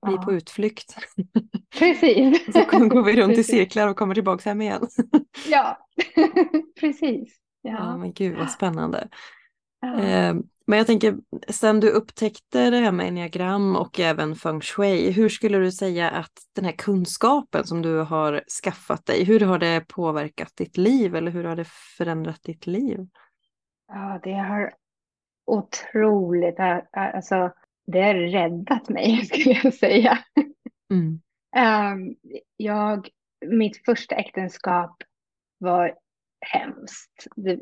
[0.07, 0.97] Vi är på utflykt.
[1.79, 2.53] Precis.
[2.53, 3.49] så går vi runt Precis.
[3.49, 4.87] i cirklar och kommer tillbaka hem igen.
[5.49, 5.77] ja,
[6.79, 7.35] precis.
[7.61, 7.71] Ja.
[7.71, 9.07] ja, men gud vad spännande.
[9.81, 9.99] Ja.
[9.99, 10.35] Eh,
[10.67, 11.17] men jag tänker,
[11.49, 16.09] sen du upptäckte det här med enneagram och även feng shui, hur skulle du säga
[16.09, 21.15] att den här kunskapen som du har skaffat dig, hur har det påverkat ditt liv
[21.15, 23.07] eller hur har det förändrat ditt liv?
[23.87, 24.73] Ja, det har
[25.45, 26.59] otroligt,
[26.91, 27.51] alltså
[27.87, 30.19] det har räddat mig skulle jag säga.
[30.91, 31.21] Mm.
[31.57, 32.15] Um,
[32.57, 33.09] jag,
[33.45, 35.03] mitt första äktenskap
[35.57, 35.93] var
[36.41, 37.27] hemskt.
[37.35, 37.59] Det,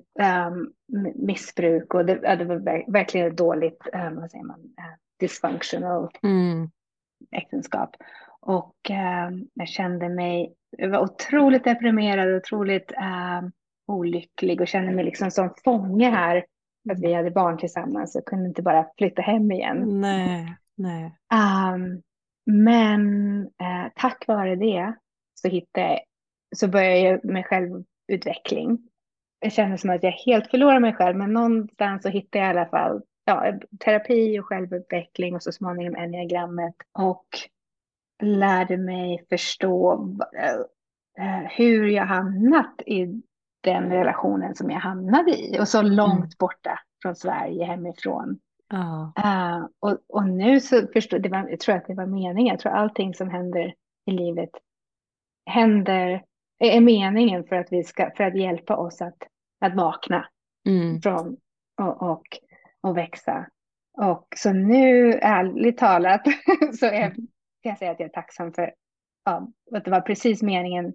[0.47, 0.73] um,
[1.15, 6.69] missbruk och det, det var verkligen ett dåligt, um, vad säger man, uh, dysfunctional mm.
[7.31, 7.95] äktenskap.
[8.39, 13.51] Och um, jag kände mig, jag var otroligt deprimerad, otroligt um,
[13.87, 16.45] olycklig och kände mig liksom som fånge här.
[16.91, 20.01] Att vi hade barn tillsammans och kunde inte bara flytta hem igen.
[20.01, 21.17] Nej, nej.
[22.45, 24.93] Men uh, tack vare det
[25.33, 25.99] så hittade
[26.55, 27.45] så började jag med
[28.07, 28.79] självutveckling.
[29.39, 32.57] Jag känner som att jag helt förlorar mig själv, men någonstans så hittade jag i
[32.57, 37.25] alla fall ja, terapi och självutveckling och så småningom enneagrammet och
[38.23, 39.93] lärde mig förstå
[41.19, 43.21] uh, hur jag hamnat i
[43.61, 46.29] den relationen som jag hamnade i och så långt mm.
[46.39, 48.39] borta från Sverige hemifrån.
[48.73, 49.11] Oh.
[49.25, 52.59] Uh, och, och nu så förstår det var, jag tror att det var meningen, jag
[52.59, 53.73] tror allting som händer
[54.05, 54.49] i livet
[55.45, 56.23] händer,
[56.59, 59.17] är meningen för att, vi ska, för att hjälpa oss att,
[59.61, 60.27] att vakna
[60.67, 61.01] mm.
[61.01, 61.37] från
[61.81, 62.23] och, och,
[62.81, 63.47] och växa.
[63.97, 66.21] Och så nu, ärligt talat,
[66.79, 68.73] så är, kan jag säga att jag är tacksam för
[69.25, 70.93] ja, att det var precis meningen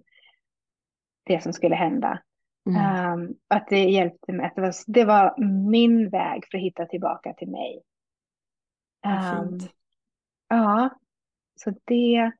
[1.23, 2.21] det som skulle hända.
[2.69, 3.13] Mm.
[3.13, 4.45] Um, att det hjälpte mig.
[4.45, 5.35] Att det, var, det var
[5.69, 7.81] min väg för att hitta tillbaka till mig.
[9.05, 9.59] Um,
[10.47, 10.89] ja,
[11.55, 12.31] så det...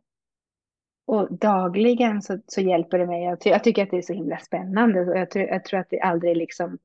[1.10, 3.24] Och dagligen så, så hjälper det mig.
[3.24, 5.00] Jag, ty jag, tycker att det är så himla spännande.
[5.00, 6.78] Jag, jag tror att det aldrig liksom...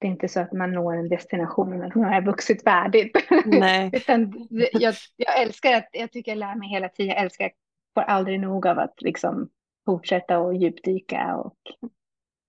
[0.00, 3.16] Det är inte så att man når en destination att man har vuxit färdigt.
[3.46, 3.90] Nej.
[3.94, 7.14] Utan jag, jag älskar att, jag tycker jag lär mig hela tiden.
[7.14, 7.50] Jag älskar,
[7.94, 9.48] får aldrig nog av att liksom
[9.86, 11.56] fortsätta och djupdyka och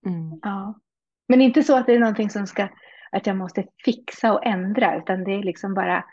[0.06, 0.40] Mm.
[0.42, 0.80] Ja.
[1.28, 2.68] Men inte så att det är någonting som ska,
[3.12, 6.04] att jag måste fixa och ändra, utan det är liksom bara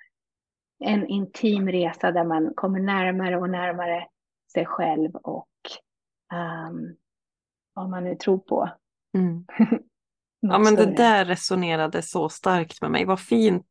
[0.85, 4.07] en intim resa där man kommer närmare och närmare
[4.55, 5.49] sig själv och
[6.33, 6.97] um,
[7.75, 8.71] vad man nu tror på.
[9.17, 9.45] Mm.
[10.41, 13.67] ja men det där resonerade så starkt med mig, vad fint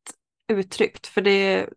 [0.51, 1.07] uttryckt.
[1.07, 1.69] För det,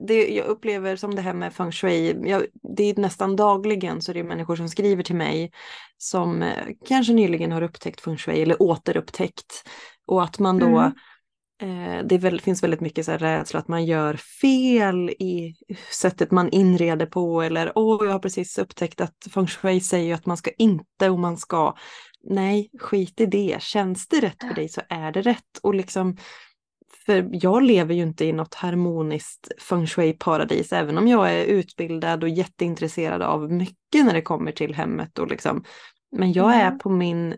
[0.00, 2.46] det jag upplever som det här med feng shui, jag,
[2.76, 5.52] det är nästan dagligen så det är människor som skriver till mig
[5.98, 9.68] som eh, kanske nyligen har upptäckt feng shui eller återupptäckt.
[10.06, 10.92] Och att man då, mm.
[11.62, 15.54] Eh, det väl, finns väldigt mycket så här rädsla att man gör fel i
[15.92, 20.26] sättet man inreder på eller åh, jag har precis upptäckt att feng shui säger att
[20.26, 21.74] man ska inte och man ska.
[22.30, 23.62] Nej, skit i det.
[23.62, 25.58] Känns det rätt för dig så är det rätt.
[25.62, 26.16] Och liksom
[27.06, 32.22] för jag lever ju inte i något harmoniskt feng shui-paradis, även om jag är utbildad
[32.22, 35.18] och jätteintresserad av mycket när det kommer till hemmet.
[35.18, 35.64] Och liksom.
[36.16, 37.36] Men jag är på min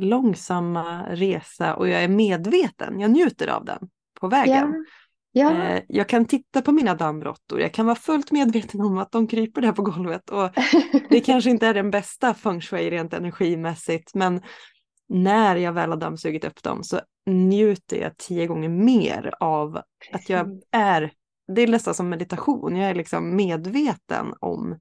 [0.00, 3.88] långsamma resa och jag är medveten, jag njuter av den
[4.20, 4.72] på vägen.
[4.72, 4.84] Ja.
[5.36, 5.62] Ja.
[5.62, 9.26] Eh, jag kan titta på mina dammråttor, jag kan vara fullt medveten om att de
[9.26, 10.50] kryper där på golvet och
[11.10, 14.40] det kanske inte är den bästa feng shui rent energimässigt men
[15.08, 19.80] när jag väl har dammsugit upp dem så njuter jag tio gånger mer av
[20.12, 21.12] att jag är,
[21.54, 24.78] det är nästan som meditation, jag är liksom medveten om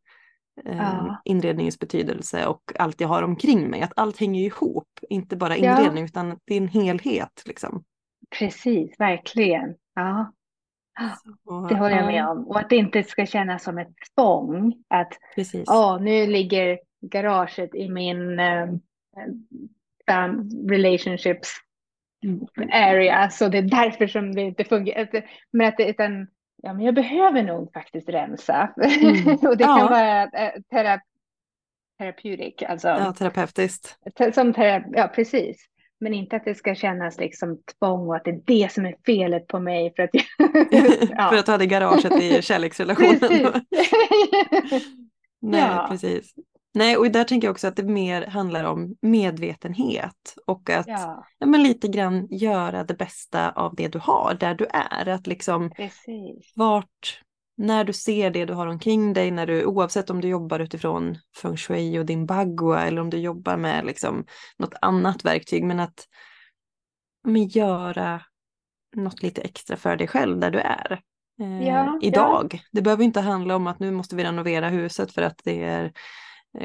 [0.64, 1.22] Ja.
[1.26, 3.82] inredningens betydelse och allt jag har omkring mig.
[3.82, 5.80] Att allt hänger ihop, inte bara Ja.
[5.80, 7.44] inredning utan det är en helhet.
[7.46, 7.84] Liksom.
[8.40, 9.76] Precis, verkligen.
[9.96, 10.34] Ja,
[11.46, 12.48] Och, det håller jag med ja, om.
[12.48, 14.74] Och att det inte ska kännas som ett tvång.
[14.88, 15.64] Att Precis.
[15.66, 18.70] ja, nu ligger garaget i min eh,
[20.26, 21.50] um, relationships
[22.72, 25.26] area, så det är därför som det inte fungerar.
[25.52, 26.28] Men att det, utan,
[26.66, 28.74] ja, men jag behöver nog faktiskt rensa.
[28.84, 29.38] Mm.
[29.48, 29.78] och det Ja.
[29.78, 31.00] kan vara eh, tera,
[32.00, 33.98] therapeutic, alltså Ja, terapeutiskt.
[34.18, 35.66] te- som tera, ja precis.
[36.00, 38.96] Men inte att det ska kännas liksom tvång och att det är det som är
[39.06, 40.24] felet på mig för att jag...
[41.18, 41.30] ja.
[41.30, 43.20] För att du hade garaget i kärleksrelationen.
[43.20, 44.84] Precis.
[45.42, 45.88] Nej, Ja.
[45.90, 46.34] precis.
[46.76, 51.26] Nej, och där tänker jag också att det mer handlar om medvetenhet och att ja,
[51.38, 55.08] ja, men lite grann göra det bästa av det du har där du är.
[55.08, 56.54] Att liksom precis.
[56.56, 57.22] vart,
[57.58, 61.18] när du ser det du har omkring dig, när du, oavsett om du jobbar utifrån
[61.42, 64.26] feng shui och din bagua eller om du jobbar med liksom
[64.58, 66.08] något annat verktyg, men att
[67.24, 68.22] men göra
[68.96, 71.02] något lite extra för dig själv där du är.
[71.42, 72.62] Eh, Ja, idag.
[72.72, 75.92] Det behöver inte handla om att nu måste vi renovera huset för att det är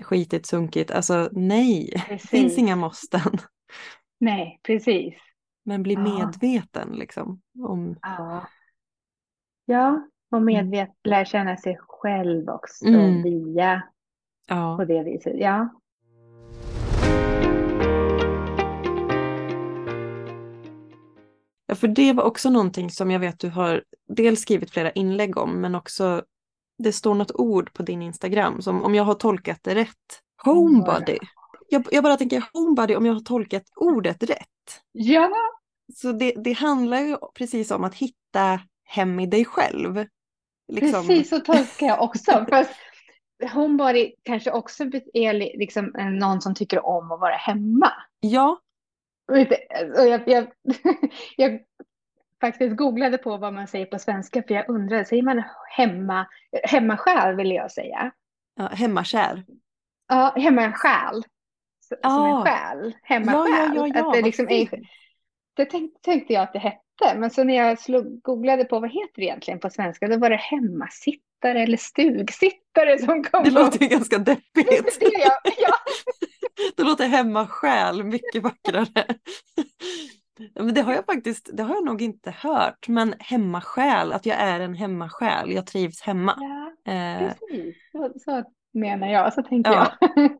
[0.03, 0.91] skitigt, sunkigt.
[0.91, 3.39] Alltså nej, det finns inga måsten.
[4.21, 5.15] Nej, precis.
[5.65, 6.01] Men bli Ja.
[6.01, 7.41] medveten liksom.
[7.65, 8.47] Om, Ja.
[9.65, 13.23] Ja, och medvet lära känna sig själv också Mm.
[13.23, 13.83] via
[14.47, 14.77] ja.
[14.77, 15.33] på det viset.
[15.39, 15.69] Ja,
[21.67, 25.37] Ja, för det var också någonting som jag vet du har dels skrivit flera inlägg
[25.37, 26.23] om, men också
[26.79, 31.19] det står något ord på din Instagram som om jag har tolkat det rätt, homebody.
[31.69, 34.83] Jag, jag bara tänker homebody om jag har tolkat ordet rätt.
[34.93, 35.31] ja
[35.95, 40.05] Så det, det handlar ju precis om att hitta hem i dig själv.
[40.73, 42.47] Liksom, precis så tolkar jag också.
[42.51, 42.71] Fast
[43.53, 47.93] homebody kanske också är li- liksom en- någon som tycker om att vara hemma.
[48.21, 48.61] Ja,
[49.33, 49.39] och
[50.09, 50.47] jag, jag,
[51.37, 51.61] jag
[52.41, 55.43] faktiskt googlade på vad man säger på svenska för jag undrade, säger man
[55.77, 56.27] hemma,
[56.65, 58.11] hemmasjäl vill jag säga.
[58.57, 59.45] ja hemmakär.
[60.09, 61.23] Ja, hemmasjäl.
[61.93, 62.91] S- Som en själ.
[62.95, 63.77] Ja, Hemmasjäl.
[63.77, 64.69] ja, ja, ja, att det liksom är,
[65.57, 68.91] det tänkte, tänkte jag att det hette, men så när jag slog, googlade på vad
[68.91, 73.81] heter det egentligen på svenska, då var det hemmasittare eller stugsittare som kom Det låter
[73.81, 75.01] ju ganska deppigt.
[75.01, 75.11] Det
[75.59, 75.73] ja.
[76.77, 79.05] Det låter hemmasjäl mycket vackrare.
[80.55, 82.89] Men det har jag faktiskt, det har jag nog inte hört.
[82.89, 86.35] Men hemmasjäl, att jag är en hemmasjäl, jag trivs hemma.
[86.37, 87.77] ja, Eh, precis.
[87.93, 89.93] Så, så menar jag, så tänker Ja.
[90.01, 90.31] jag.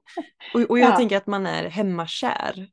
[0.55, 0.97] och, och jag Ja.
[0.97, 2.67] tänker att man är hemmakär.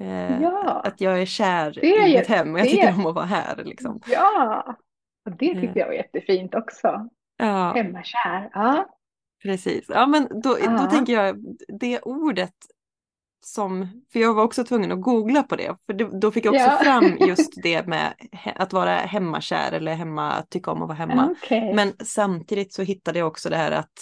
[0.00, 0.80] Eh, Ja.
[0.84, 3.14] Att jag är kär Det är i mitt hem och jag det- tycker om att
[3.14, 3.64] vara här.
[3.64, 4.00] Liksom.
[4.06, 4.76] Ja,
[5.26, 5.76] och det tyckte Eh.
[5.78, 7.08] jag var jättefint också.
[7.36, 8.50] Ja, Hemmakär.
[8.52, 8.86] Ja,
[9.42, 9.84] precis.
[9.88, 11.36] Ja, men då, då tänker jag,
[11.80, 12.54] det ordet
[13.46, 16.54] som, för jag var också tvungen att googla på det, för det, då fick jag
[16.54, 16.78] också Ja.
[16.84, 21.34] fram just det med he, att vara hemmakär eller hemma, tycka om att vara hemma.
[21.42, 21.74] okej.
[21.74, 23.92] Men samtidigt så hittade jag också det här att,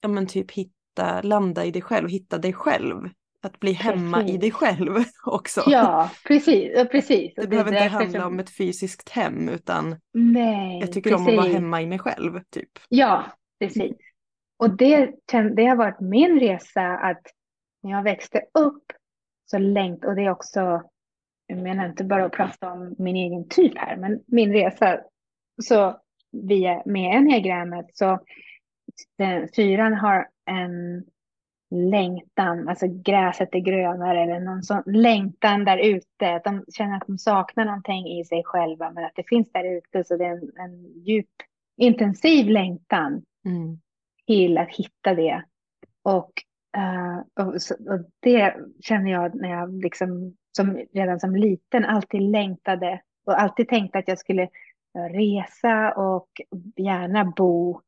[0.00, 3.08] ja men typ hitta, landa i dig själv, hitta dig själv.
[3.42, 4.40] Att bli hemma i Precis.
[4.40, 5.62] dig själv också.
[5.66, 6.72] Ja, precis.
[6.76, 7.32] Ja, precis.
[7.36, 11.20] Det Och behöver inte handla som- om ett fysiskt hem utan Nej, jag tycker om
[11.20, 11.54] att vara precis.
[11.54, 12.40] hemma i mig själv.
[12.50, 12.68] Typ.
[12.88, 13.24] Ja,
[13.60, 13.92] precis.
[14.58, 15.10] Och det,
[15.56, 17.22] det har varit min resa att
[17.86, 18.84] när jag växte upp
[19.50, 20.82] så längt, och det är också,
[21.46, 25.00] jag menar inte bara att prata om min egen typ här, men min resa
[25.62, 26.00] så
[26.32, 28.18] via med enneagrammet så
[29.18, 31.04] den, fyran har en
[31.70, 37.06] längtan, alltså gräset är grönare eller någon sån längtan där ute, att de känner att
[37.06, 40.30] de saknar någonting i sig själva men att det finns där ute så det är
[40.30, 41.30] en, en djup
[41.76, 43.78] intensiv längtan Mm.
[44.26, 45.44] till att hitta det.
[46.02, 46.32] Och,
[46.76, 52.22] eh, och, så- och det känner jag när jag liksom, som, redan som liten alltid
[52.22, 56.28] längtade och alltid tänkte att jag skulle eh, resa och
[56.76, 57.80] gärna bo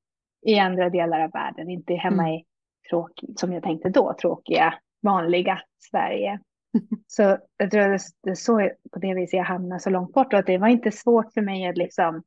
[0.46, 2.34] i andra delar av världen, inte hemma Mm.
[2.34, 2.44] i
[2.90, 5.60] tråkigt, som jag tänkte då, tråkiga, vanliga
[5.90, 6.40] Sverige.
[7.06, 10.32] Så jag tror att det är så på det viset jag hamnade så långt bort
[10.32, 12.22] och att det var inte svårt för mig att liksom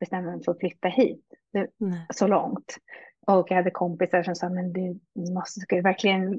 [0.00, 1.66] bestämma mig för att flytta hit det,
[2.14, 2.76] så långt.
[3.28, 5.00] Och jag hade kompisar som sa, men du
[5.34, 6.38] måste verkligen,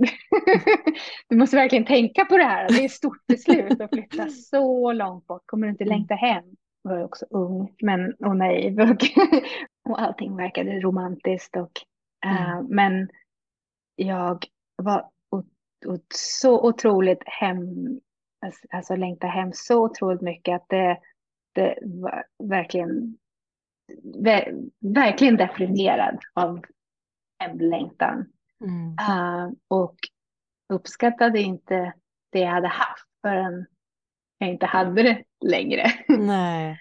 [1.30, 2.68] du måste verkligen tänka på det här.
[2.70, 5.44] Det är ett stort beslut att flytta så långt bort.
[5.46, 5.98] Kommer du inte Mm.
[5.98, 6.44] längta hem?
[6.84, 8.98] Jag var också ung, men och naiv och,
[9.90, 11.56] och allting verkade romantiskt.
[11.58, 11.72] Och,
[12.26, 12.66] eh, Mm.
[12.70, 13.10] men
[13.96, 15.44] jag var o-
[15.86, 17.60] o- så otroligt hem,
[18.46, 20.98] alltså, alltså längta hem så otroligt mycket att det,
[21.56, 23.18] det var verkligen,
[24.24, 26.62] ver, verkligen definierad av
[27.40, 28.26] hemlängtan.
[28.62, 28.90] Mm.
[28.92, 29.96] Uh, och
[30.74, 31.94] uppskattade inte
[32.32, 33.66] det jag hade haft förrän
[34.38, 35.92] jag inte hade det längre.
[36.08, 36.80] Nej.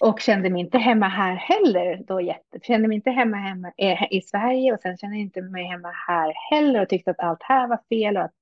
[0.00, 2.60] och kände mig inte hemma här heller då jätte.
[2.62, 3.72] Kände mig inte hemma, hemma
[4.10, 7.42] i Sverige och sen kände jag inte mig hemma här heller och tyckte att allt
[7.42, 8.16] här var fel.
[8.16, 8.34] Och att,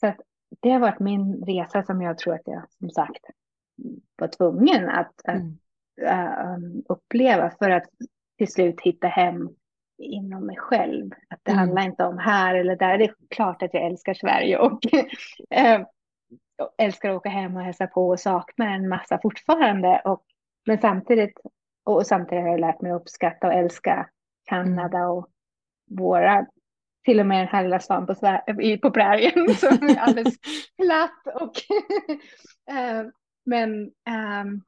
[0.00, 0.20] så att
[0.60, 3.24] det har varit min resa som jag tror att jag som sagt
[4.16, 5.58] var tvungen att, mm.
[6.02, 7.88] att uh, uppleva för att
[8.38, 9.50] till slut hitta hem
[9.98, 11.10] inom mig själv.
[11.28, 11.58] Att det mm.
[11.58, 12.98] handlar inte om här eller där.
[12.98, 14.80] Det är klart att jag älskar Sverige och
[15.50, 15.80] äh,
[16.78, 20.02] älskar att åka hem och hälsa på och saknar en massa fortfarande.
[20.04, 20.24] Och,
[20.66, 21.40] men samtidigt,
[21.84, 24.08] och samtidigt har jag lärt mig att uppskatta och älska
[24.44, 25.10] Kanada mm.
[25.10, 25.28] och
[25.90, 26.46] våra,
[27.04, 28.14] till och med den här lilla stan på,
[28.82, 30.34] på prärien som är alldeles
[30.82, 31.42] platt.
[31.42, 31.52] Och
[32.74, 33.06] äh,
[33.44, 34.62] men ähm,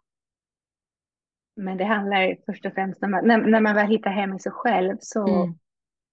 [1.59, 4.39] men det handlar först och främst när man, när, när man väl hittar hem i
[4.39, 5.59] sig själv så, mm.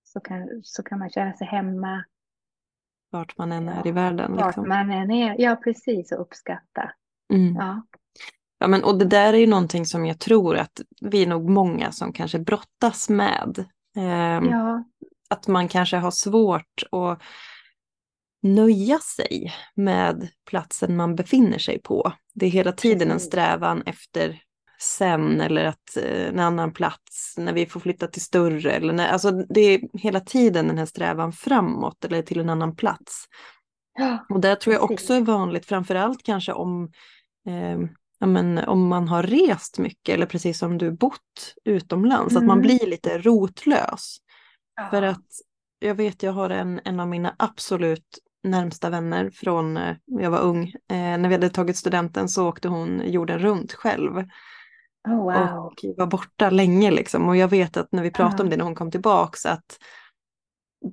[0.04, 2.04] så, kan, så kan man känna sig hemma.
[3.12, 4.36] Vart man än är i världen.
[4.36, 4.70] Vart liksom.
[4.70, 6.92] man än är, ja precis och uppskatta.
[7.34, 7.56] Mm.
[7.56, 7.86] Ja.
[8.58, 11.50] Ja, men, och det där är ju någonting som jag tror att vi är nog
[11.50, 13.66] många som kanske brottas med.
[13.98, 14.84] Eh, ja.
[15.30, 17.22] Att man kanske har svårt att
[18.42, 22.14] nöja sig med platsen man befinner sig på.
[22.34, 24.42] Det är hela tiden en strävan efter
[24.78, 28.72] sen eller att eh, en annan plats när vi får flytta till större.
[28.72, 32.76] Eller när, alltså det är hela tiden den här strävan framåt eller till en annan
[32.76, 33.26] plats.
[33.98, 36.92] Ja, och det tror jag också är vanligt, framförallt kanske om,
[37.48, 37.80] eh,
[38.20, 42.44] ja, men, om man har rest mycket eller precis som du bott utomlands, mm.
[42.44, 42.68] att man mm.
[42.68, 44.18] blir lite rotlös.
[44.76, 44.88] Ja.
[44.90, 45.26] För att
[45.80, 50.40] jag vet, jag har en, en av mina absolut närmsta vänner från eh, jag var
[50.40, 50.68] ung.
[50.68, 54.28] Eh, när vi hade tagit studenten så åkte hon jorden runt själv.
[55.06, 55.66] Oh, wow.
[55.66, 57.30] Och var borta länge liksom.
[57.30, 59.78] Och jag vet att när vi pratade om det när hon kom tillbaks att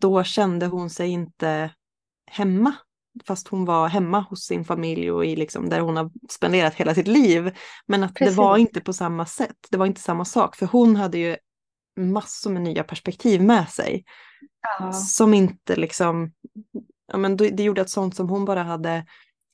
[0.01, 1.71] då kände hon sig inte
[2.31, 2.75] hemma.
[3.25, 6.95] Fast hon var hemma hos sin familj och i liksom där hon har spenderat hela
[6.95, 7.57] sitt liv.
[7.87, 8.37] Men att Precis.
[8.37, 9.57] det var inte på samma sätt.
[9.71, 10.57] Det var inte samma sak.
[10.57, 11.37] För hon hade ju
[11.97, 14.05] massor med nya perspektiv med sig.
[14.81, 14.91] Oh.
[14.91, 16.33] Som inte liksom,
[17.13, 19.07] ja men det gjorde att sånt som hon bara hade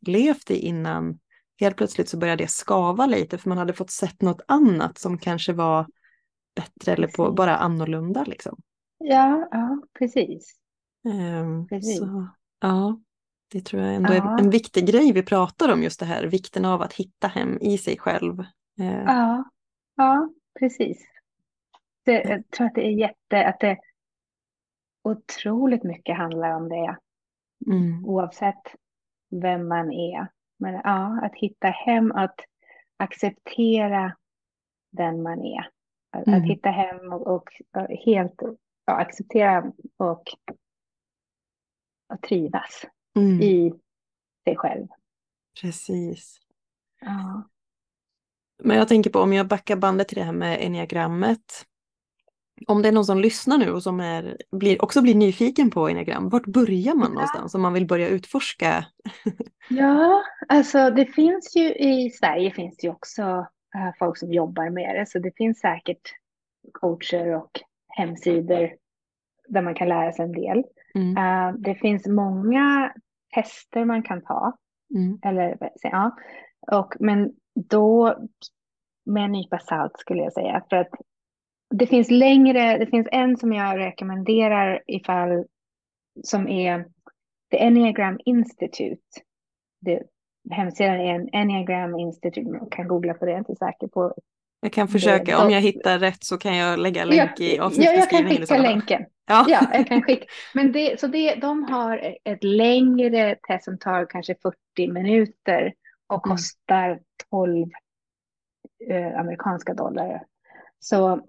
[0.07, 1.19] levt i innan
[1.61, 5.19] helt plötsligt så började det skava lite för man hade fått sett något annat som
[5.19, 5.87] kanske var
[6.57, 8.61] bättre eller på, bara annorlunda liksom.
[8.99, 10.55] Ja, ja precis.
[11.05, 11.99] Um, precis.
[11.99, 12.29] Så,
[12.61, 13.01] ja,
[13.53, 14.39] det tror jag ändå ja.
[14.39, 17.59] är en viktig grej vi pratar om just det här, vikten av att hitta hem
[17.61, 18.39] i sig själv.
[18.81, 19.05] Uh.
[19.07, 19.51] Ja,
[19.97, 21.07] ja, precis.
[22.05, 23.79] Det, jag tror att det är jätte, att det
[25.03, 26.97] otroligt mycket handlar om det.
[27.67, 28.05] Mm.
[28.05, 28.63] Oavsett
[29.31, 30.29] vem man är.
[30.59, 32.41] Men ja, att hitta hem, att
[32.97, 34.17] acceptera
[34.91, 35.71] den man är.
[36.11, 36.41] Att, mm.
[36.41, 37.51] att hitta hem och, och
[38.05, 38.43] helt
[38.87, 40.23] ja, acceptera och,
[42.13, 42.85] och trivas
[43.17, 43.43] mm.
[43.43, 43.75] i
[44.45, 44.87] sig själv.
[45.61, 46.39] Precis.
[47.01, 47.49] Ja.
[48.63, 51.67] Men jag tänker på om jag backar bandet till det här med enneagrammet
[52.67, 55.89] om det är någon som lyssnar nu och som är, blir, också blir nyfiken på
[55.89, 57.15] enneagram, vart börjar man ja.
[57.15, 58.85] någonstans om man vill börja utforska?
[59.71, 64.71] ja, alltså det finns ju i Sverige finns det ju också uh, folk som jobbar
[64.71, 66.03] med det, så det finns säkert
[66.73, 67.51] coacher och
[67.89, 68.71] hemsidor
[69.49, 70.65] där man kan lära sig en del.
[70.95, 71.17] Mm.
[71.17, 72.93] Uh, det finns många
[73.35, 74.57] tester man kan ta,
[74.95, 75.19] mm.
[75.25, 76.17] eller ja,
[76.73, 78.17] och, men då
[79.07, 80.91] med en nypa salt skulle jag säga, för att
[81.75, 85.45] det finns längre, det finns en som jag rekommenderar ifall
[86.23, 86.85] som är
[87.51, 89.03] The Enneagram Institute.
[89.81, 90.03] Det,
[90.51, 94.15] hemsidan är en Enneagram Institute, man kan googla på det, jag är inte säker på.
[94.61, 97.59] Jag kan försöka, det, om jag hittar rätt så kan jag lägga länk jag, i
[97.59, 98.33] avsnittsbeskrivningen.
[98.33, 99.07] Ja, jag kan skicka länken.
[99.27, 99.45] Ja.
[99.49, 100.27] ja, jag kan skicka.
[100.55, 105.75] Men det, så det, de har ett längre test som tar kanske 40 minuter
[106.07, 106.37] och mm.
[106.37, 107.01] kostar
[107.31, 107.67] 12
[108.91, 110.23] eh, amerikanska dollar.
[110.79, 111.21] Så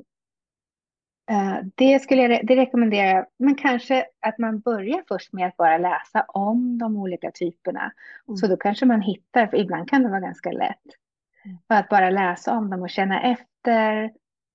[1.75, 6.25] det skulle jag det rekommendera, men kanske att man börjar först med att bara läsa
[6.27, 7.91] om de olika typerna.
[8.27, 8.37] Mm.
[8.37, 10.85] Så då kanske man hittar, för ibland kan det vara ganska lätt,
[11.45, 11.57] mm.
[11.67, 14.03] att bara läsa om dem och känna efter.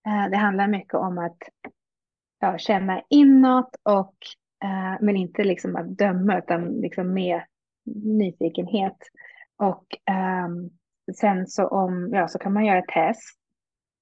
[0.07, 1.39] Eh, det handlar mycket om att
[2.41, 4.17] ja, känna inåt, och,
[4.65, 7.43] eh, men inte liksom att döma, utan liksom med
[8.05, 8.99] nyfikenhet.
[9.57, 9.87] Och
[10.47, 10.71] um,
[11.17, 13.39] sen så, om, ja, så kan man göra test.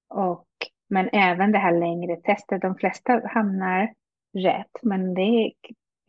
[0.09, 0.47] Och
[0.93, 3.93] men även det här längre testet, de flesta hamnar
[4.37, 5.53] rätt, men det,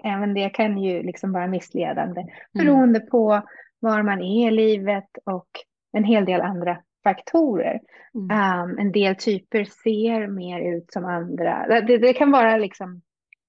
[0.04, 2.32] även det kan ju liksom vara missledande mm.
[2.52, 3.42] beroende på
[3.80, 5.48] var man är i livet och
[5.92, 7.80] en hel del andra faktorer.
[8.14, 8.60] Mm.
[8.70, 11.80] Um, en del typer ser mer ut som andra.
[11.80, 13.02] Det, det kan vara liksom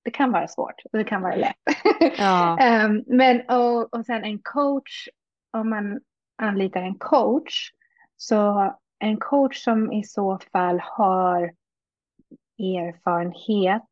[0.04, 1.56] det kan vara svårt och det kan vara lätt.
[2.18, 2.58] Ja.
[2.86, 5.08] um, men och, och sen en coach,
[5.54, 6.00] om man
[6.38, 7.72] anlitar en coach,
[8.18, 8.74] så
[9.06, 11.53] en coach som i så fall har
[12.60, 13.89] erfarenhet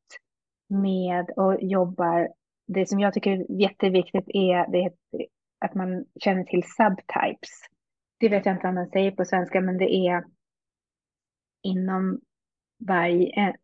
[0.70, 2.30] med och jobbar,
[2.68, 4.92] det som jag tycker är jätteviktigt är det
[5.66, 7.50] att man känner till subtypes.
[8.20, 10.24] Det vet jag inte vad man säger på svenska, men det är
[11.64, 12.20] inom
[12.88, 13.56] varje,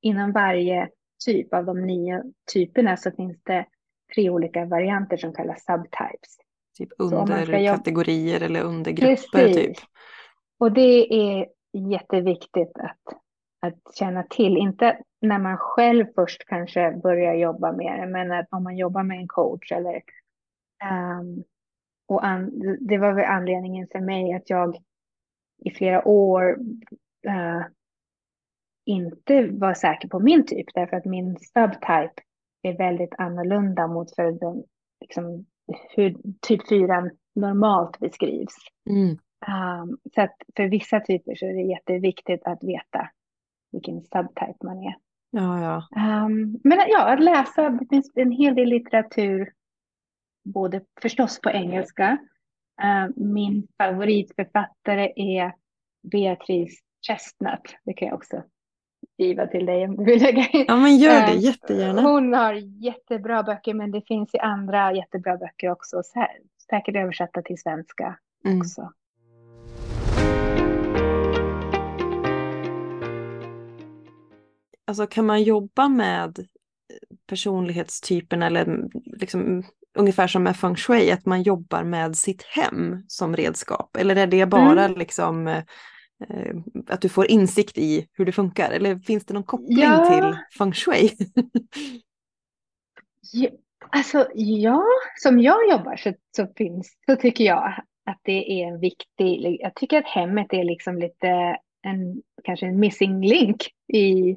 [0.00, 0.88] inom varje
[1.24, 2.22] typ av de nio
[2.52, 3.66] typerna så finns det
[4.14, 6.36] tre olika varianter som kallas subtypes.
[6.78, 9.56] Typ underkategorier eller undergrupper Precis.
[9.56, 9.76] typ.
[10.58, 13.18] Och det är jätteviktigt att,
[13.60, 14.56] att känna till.
[14.56, 19.02] Inte när man själv först kanske börjar jobba med det, men att om man jobbar
[19.02, 20.02] med en coach eller
[20.90, 21.44] um,
[22.08, 22.50] och an,
[22.80, 24.76] det var väl anledningen för mig att jag
[25.64, 26.58] i flera år
[27.26, 27.64] uh,
[28.86, 32.22] inte var säker på min typ, därför att min subtype
[32.62, 34.64] är väldigt annorlunda mot för den,
[35.00, 35.46] liksom,
[35.96, 38.54] hur typ 4 normalt beskrivs.
[38.90, 39.18] Mm.
[39.48, 43.10] Um, så att för vissa typer så är det jätteviktigt att veta
[43.72, 44.94] vilken subtype man är.
[45.30, 46.02] Ja, ja.
[46.26, 49.52] Um, men ja, att läsa, det finns en hel del litteratur,
[50.44, 52.18] både förstås på engelska.
[52.82, 55.52] Uh, min favoritförfattare är
[56.12, 58.42] Beatrice Chestnut, det kan jag också
[59.12, 60.64] skriva till dig om du vill lägga in.
[60.68, 62.02] Ja, men gör det jättegärna.
[62.02, 66.02] Hon har jättebra böcker, men det finns ju andra jättebra böcker också.
[66.70, 68.58] Säkert översatta till svenska Mm.
[68.58, 68.92] också.
[74.86, 76.46] Alltså kan man jobba med
[77.26, 79.62] personlighetstypen eller liksom
[79.98, 83.96] ungefär som med feng shui, att man jobbar med sitt hem som redskap?
[83.96, 84.98] Eller är det bara Mm.
[84.98, 85.62] liksom eh,
[86.88, 88.70] att du får insikt i hur det funkar?
[88.70, 90.04] Eller finns det någon koppling Ja.
[90.08, 91.10] till feng shui?
[93.32, 93.48] Ja,
[93.90, 94.82] alltså, ja,
[95.22, 97.74] som jag jobbar så, så, finns, så tycker jag
[98.06, 102.80] att det är en viktig, jag tycker att hemmet är liksom lite en, kanske en
[102.80, 103.56] missing link
[103.92, 104.36] i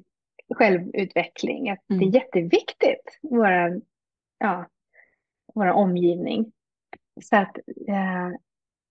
[0.56, 1.70] självutveckling.
[1.70, 2.08] Att Det Mm.
[2.08, 3.72] är jätteviktigt, våra,
[4.40, 4.66] ja,
[5.54, 6.52] vår omgivning.
[7.22, 8.32] Så att eh,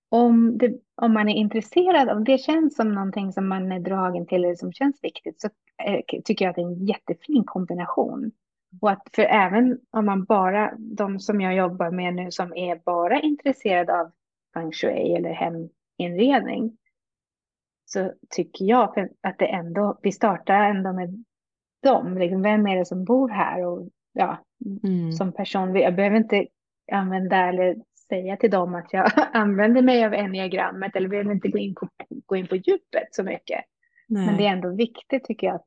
[0.08, 4.26] om, det, om man är intresserad, om det känns som någonting som man är dragen
[4.26, 5.48] till eller som känns viktigt så
[5.84, 8.32] eh, tycker jag att det är en jättefin kombination.
[8.80, 12.76] Och att för även om man bara, de som jag jobbar med nu som är
[12.84, 14.12] bara intresserade av
[14.54, 15.30] feng shui eller
[15.98, 16.76] heminredning
[17.84, 21.24] så tycker jag att det ändå, vi startar ändå med
[21.86, 22.18] dem.
[22.18, 23.66] Liksom, vem är det som bor här?
[23.66, 24.38] Och ja,
[24.84, 25.12] Mm.
[25.12, 26.46] som person, jag behöver inte
[26.92, 27.76] använda eller
[28.08, 31.88] säga till dem att jag använder mig av enneagrammet eller behöver inte gå in på,
[32.26, 33.60] gå in på djupet så mycket.
[34.08, 34.26] Nej.
[34.26, 35.66] Men det är ändå viktigt tycker jag att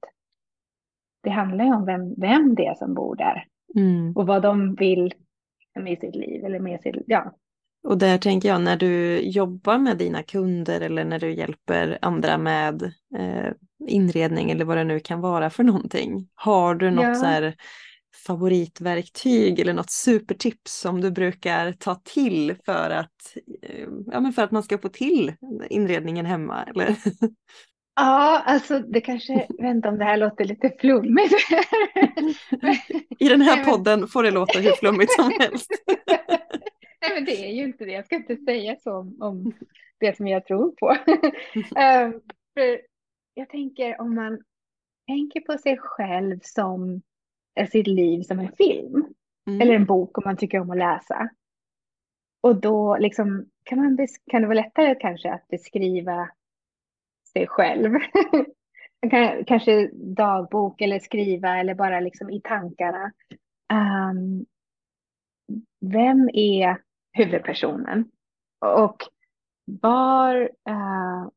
[1.23, 3.45] det handlar ju om vem, vem det är som bor där
[3.75, 4.13] Mm.
[4.15, 5.13] och vad de vill
[5.79, 7.33] med sitt liv eller med sitt, ja.
[7.83, 12.37] Och där tänker jag när du jobbar med dina kunder eller när du hjälper andra
[12.37, 12.83] med
[13.17, 13.51] eh,
[13.87, 16.27] inredning eller vad det nu kan vara för någonting.
[16.35, 17.15] Har du något Ja.
[17.15, 17.55] så här
[18.27, 24.41] favoritverktyg eller något supertips som du brukar ta till för att, eh, ja, men för
[24.41, 25.33] att man ska få till
[25.69, 26.63] inredningen hemma?
[26.63, 26.95] Eller?
[27.95, 31.33] Ja, alltså det kanske, vänta om det här låter lite flummigt.
[33.19, 35.69] I den här podden får det låta hur flummigt som helst.
[37.09, 37.91] Nej, men det är ju inte det.
[37.91, 39.53] Jag ska inte säga så om, om
[39.99, 40.89] det som jag tror på.
[41.79, 42.21] Ehm,
[42.53, 42.81] för
[43.33, 44.41] jag tänker om man
[45.07, 47.01] tänker på sig själv som
[47.59, 49.13] eh, sitt liv som en film
[49.49, 49.61] Mm.
[49.61, 51.29] eller en bok om man tycker om att läsa.
[52.41, 56.29] Och då liksom kan, man kan det vara lättare kanske att beskriva
[57.33, 57.93] sig själv.
[59.47, 63.11] Kanske dagbok eller skriva eller bara liksom i tankarna.
[63.73, 64.45] Ehm,
[65.79, 66.77] vem är
[67.19, 68.05] huvudpersonen?
[68.65, 68.97] Och
[69.81, 71.27] var, eh,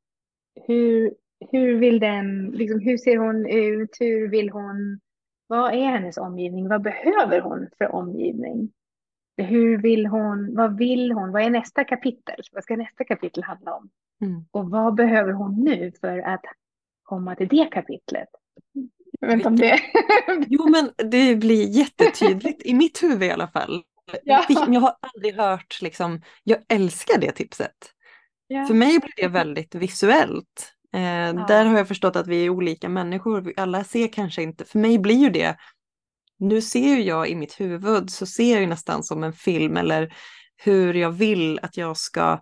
[0.67, 1.15] hur,
[1.51, 3.97] hur vill den, liksom, hur ser hon ut?
[4.01, 5.01] Hur vill hon,
[5.47, 6.69] vad är hennes omgivning?
[6.69, 8.73] Vad behöver hon för omgivning?
[9.37, 11.33] Hur vill hon, vad vill hon?
[11.33, 12.41] Vad är nästa kapitel?
[12.53, 13.91] Vad ska nästa kapitel handla om?
[14.25, 14.45] Mm.
[14.51, 16.45] Och vad behöver hon nu för att
[17.03, 18.29] komma till det kapitlet?
[19.21, 19.79] Jag vet inte om det...
[20.49, 23.83] Jo men det blir jättetydligt i mitt huvud i alla fall.
[24.25, 24.45] Ja.
[24.49, 27.93] Jag har aldrig hört liksom, jag älskar det tipset.
[28.47, 28.67] Ja.
[28.67, 30.73] För mig blir det väldigt visuellt.
[30.95, 33.41] Eh, Där har jag förstått att vi är olika människor.
[33.41, 34.65] Vi Alla ser kanske inte.
[34.65, 35.57] För mig blir ju det.
[36.39, 39.77] Nu ser ju jag i mitt huvud så ser jag ju nästan som en film
[39.77, 40.15] eller
[40.57, 42.41] hur jag vill att jag ska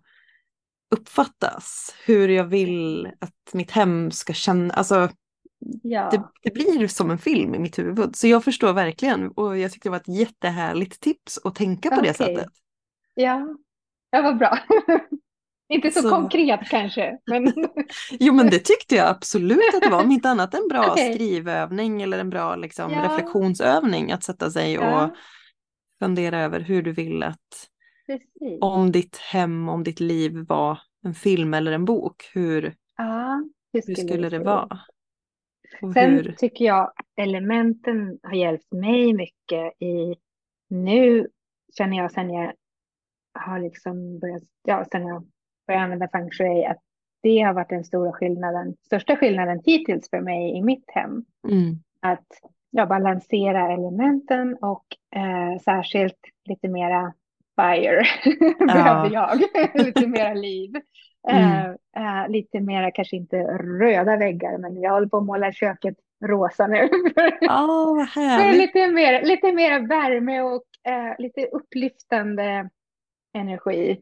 [0.90, 1.94] uppfattas.
[2.04, 4.74] Hur jag vill att mitt hem ska känna.
[4.74, 5.08] Alltså
[5.82, 6.08] Ja.
[6.10, 8.16] det, det blir som en film i mitt huvud.
[8.16, 11.94] Så jag förstår verkligen och jag tyckte det var ett jättehärligt tips att tänka på
[11.94, 12.14] det Okej.
[12.14, 12.46] sättet.
[13.14, 13.46] Ja,
[14.10, 14.58] ja vad bra.
[15.72, 17.52] Inte så, Så- konkret kanske, men
[18.10, 21.14] Jo men det tyckte jag absolut att det var, om inte annat en bra Okej.
[21.14, 23.04] skrivövning eller en bra liksom, Ja.
[23.04, 25.14] reflektionsövning att sätta sig och ja,
[25.98, 27.68] fundera över hur du vill att
[28.06, 28.58] precis.
[28.60, 33.94] om ditt hem, om ditt liv var en film eller en bok, hur, hur hur
[33.94, 34.80] skulle det vara?
[35.94, 40.14] Sen hur, tycker jag elementen har hjälpt mig mycket i
[40.68, 41.28] nu
[41.78, 42.52] känner jag sen jag
[43.34, 45.26] har liksom börjat, ja, sen jag
[45.66, 46.78] började använda feng shui att
[47.22, 51.24] det har varit den stora skillnaden, största skillnaden hittills för mig i mitt hem.
[51.48, 52.26] mm, Att
[52.70, 54.84] ja, balansera elementen och
[55.16, 57.14] eh, särskilt lite mera
[57.56, 58.02] fire
[58.66, 59.40] behövde jag,
[59.74, 60.72] lite mera liv.
[61.28, 61.76] Eh, Mm.
[61.96, 63.36] eh, lite mera, kanske inte
[63.80, 65.94] röda väggar, men jag håller på att måla köket
[66.24, 66.88] rosa nu.
[67.40, 67.66] Ja,
[67.96, 68.58] vad härligt.
[68.58, 72.70] lite mer, lite mer värme och eh, lite upplyftande
[73.38, 74.00] energi.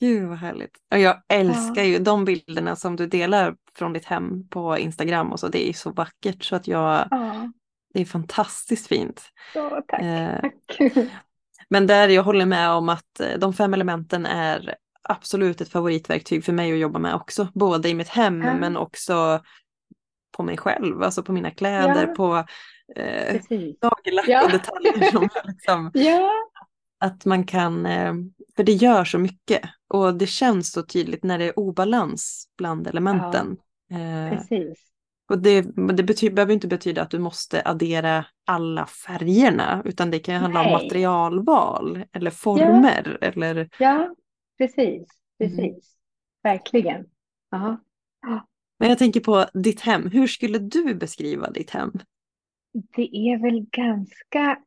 [0.00, 0.70] Gud vad härligt.
[0.92, 1.88] Och jag älskar Ja.
[1.88, 5.48] ju de bilderna som du delar från ditt hem på Instagram och så.
[5.48, 7.52] Det är så vackert så att jag, Ja,
[7.94, 9.22] det är fantastiskt fint.
[9.52, 10.02] så tack.
[10.02, 10.78] Eh, tack.
[11.68, 14.74] Men där jag håller med om att eh, de fem elementen är
[15.08, 17.48] absolut ett favoritverktyg för mig att jobba med också.
[17.54, 18.54] Både i mitt hem Ja.
[18.54, 19.40] men också
[20.36, 22.14] på mig själv, alltså på mina kläder, Ja.
[22.14, 22.36] på
[22.96, 23.40] eh,
[23.82, 24.44] nagellack Ja.
[24.44, 25.10] och detaljer.
[25.12, 26.30] Som liksom, Ja,
[27.00, 28.14] att man kan, eh,
[28.56, 29.60] för det gör så mycket
[29.94, 33.56] och det känns så tydligt när det är obalans bland elementen.
[33.92, 34.78] Eh, precis.
[35.30, 40.18] och det, det bety- behöver inte betyda att du måste addera alla färgerna utan det
[40.18, 40.82] kan ju handla om Nej.
[40.82, 44.14] materialval eller former eller Ja,
[44.58, 45.08] precis.
[45.40, 45.56] Mm.
[45.56, 45.96] Precis.
[46.42, 47.06] Verkligen.
[47.50, 47.80] Ja.
[48.78, 50.10] Men jag tänker på ditt hem.
[50.10, 51.92] Hur skulle du beskriva ditt hem?
[52.96, 54.58] Det är väl ganska...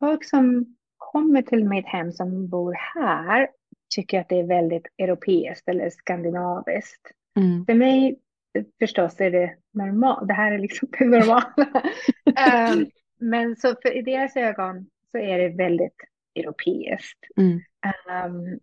[0.00, 3.48] Folk som kommer till mitt hem som bor här
[3.94, 7.12] tycker att det är väldigt europeiskt eller skandinaviskt.
[7.36, 7.66] Mm.
[7.66, 8.18] För mig
[8.78, 10.28] förstås är det normalt.
[10.28, 11.54] Det här är liksom det normala.
[12.36, 12.86] Ehm,
[13.20, 15.96] men så för i deras ögon så är det väldigt
[16.34, 17.18] europeiskt.
[17.36, 17.60] Mm.
[17.86, 18.58] Ehm,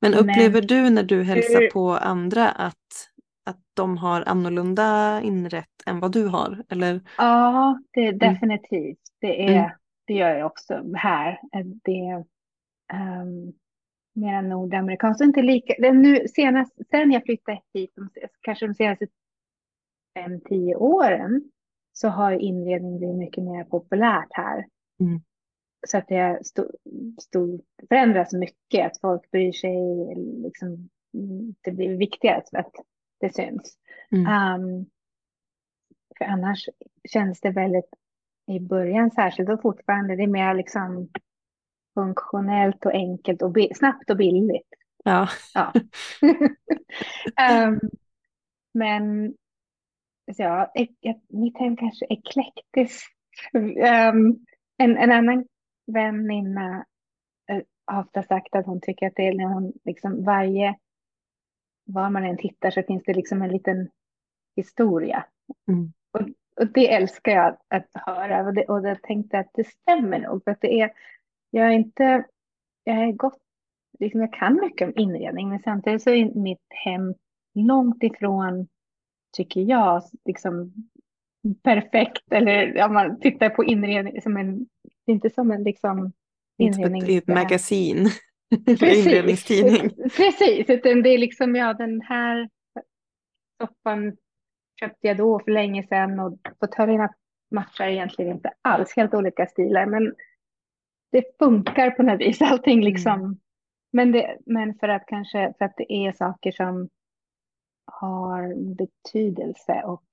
[0.00, 2.76] Men Men upplever du när du hälsar hur- på andra att,
[3.44, 6.64] att de har annorlunda inrätt än vad du har?
[6.68, 7.00] Eller?
[7.18, 8.98] Ja, det är definitivt.
[9.20, 9.70] Det, är, Mm.
[10.06, 11.40] det gör jag också här.
[11.84, 12.16] Det är
[13.22, 13.52] um,
[14.14, 15.20] mer nordamerikanskt.
[15.20, 17.90] och Inte lika, det nu senast, sen jag flyttade hit,
[18.40, 19.06] kanske de senaste
[20.18, 21.42] fem, tio åren,
[21.92, 24.66] så har inredning blivit mycket mer populärt här.
[25.00, 25.20] Mm.
[25.86, 26.70] Så att det stod,
[27.20, 29.76] stod, förändras mycket, att folk bryr sig,
[30.42, 30.88] liksom,
[31.60, 32.72] det blir viktigare att
[33.20, 33.78] det syns.
[34.12, 34.54] Mm.
[34.54, 34.86] Um,
[36.18, 36.68] för annars
[37.12, 37.90] känns det väldigt,
[38.46, 41.08] i början särskilt och fortfarande, det är mer liksom
[41.94, 44.68] funktionellt och enkelt och snabbt och billigt.
[45.04, 45.28] Ja.
[45.54, 45.72] Ja.
[47.40, 47.80] Ehm,
[48.74, 49.34] men
[50.36, 50.72] så ja,
[51.28, 53.12] mitt hem kanske är eklektiskt.
[53.84, 54.36] Ehm,
[54.76, 55.44] en, en annan
[55.92, 56.84] väninna
[57.50, 60.76] eh, har ofta sagt att hon tycker att det är när hon liksom varje,
[61.84, 63.88] var man än tittar så finns det liksom en liten
[64.56, 65.24] historia.
[65.68, 65.92] Mm.
[66.60, 70.18] Och det älskar jag att, att höra och, det, och jag tänkte att det stämmer
[70.18, 70.44] nog.
[70.44, 70.92] För att det är,
[71.50, 72.24] jag är inte,
[72.84, 73.38] jag är gott,
[73.98, 77.14] liksom jag kan mycket om inredning men samtidigt så är mitt hem
[77.54, 78.68] långt ifrån,
[79.36, 80.72] tycker jag, liksom
[81.62, 82.32] perfekt.
[82.32, 84.66] Eller om man tittar på inredning som en,
[85.08, 86.12] det är inte som en liksom
[86.58, 87.96] Inte som ett, inrednings- magasin.
[88.66, 89.90] Eller inredningstidning.
[90.16, 92.48] Precis, utan det är liksom, ja den här
[93.62, 94.16] soffan
[94.80, 97.14] köpte jag då för länge sedan och fåtöljerna
[97.50, 100.14] matchar egentligen inte alls, helt olika stilar, men
[101.12, 103.40] det funkar på något vis, allting liksom.
[103.92, 106.88] Men, det, men för att kanske, för att det är saker som
[107.84, 110.06] har betydelse och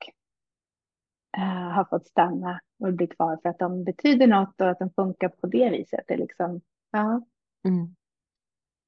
[1.43, 5.29] har fått stanna och bli kvar för att de betyder något och att de funkar
[5.29, 5.99] på det viset.
[6.07, 6.61] Det är liksom,
[6.91, 7.25] ja.
[7.67, 7.95] Mm.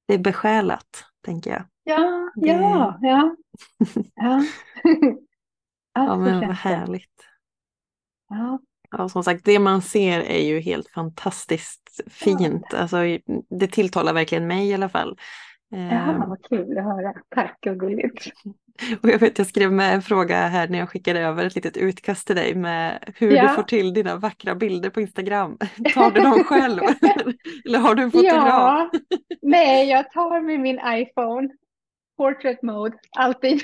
[0.08, 1.64] Det är besjälat, tänker jag.
[1.84, 3.36] Ja, Det- ja, ja.
[4.16, 4.44] ja.
[5.94, 7.26] Ja, men vad härligt.
[8.30, 12.74] Ja, Ja, som sagt, det man ser är ju helt fantastiskt fint.
[12.74, 12.98] Alltså,
[13.50, 15.18] det tilltalar verkligen mig i alla fall.
[15.74, 17.14] Eh, Jaha, vad kul att höra.
[17.30, 18.26] Tack och gulligt.
[19.04, 21.78] Och jag vet, jag skrev med en fråga här när jag skickade över ett litet
[21.78, 23.42] utkast till dig med hur Ja.
[23.42, 25.58] du får till dina vackra bilder på Instagram.
[25.94, 26.80] Tar du dem själv?
[27.66, 28.44] Eller har du en fotograf?
[28.46, 28.92] Ja,
[29.42, 31.50] nej, jag tar med min iPhone.
[32.18, 33.60] Portrait mode, alltid.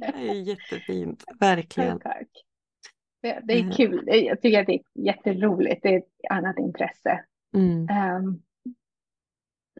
[0.00, 2.00] det är jättefint, verkligen.
[2.00, 2.28] Tack.
[3.22, 4.02] Det, det är kul.
[4.06, 5.82] Jag tycker att det är jätteroligt.
[5.82, 7.24] Det är ett annat intresse.
[7.54, 7.88] Mm.
[8.16, 8.42] Um,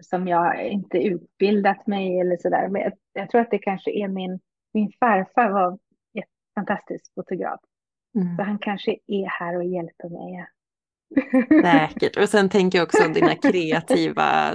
[0.01, 2.69] som jag inte utbildat mig eller sådär.
[2.69, 4.41] Men jag, jag, tror att det kanske är min,
[4.75, 5.79] min farfar var
[6.13, 6.23] en
[6.55, 7.61] fantastisk fotograf.
[8.15, 8.37] Mm.
[8.37, 10.47] Så han kanske är här och hjälper mig.
[11.63, 12.17] Säkert.
[12.17, 14.55] Och sen tänker jag också dina kreativa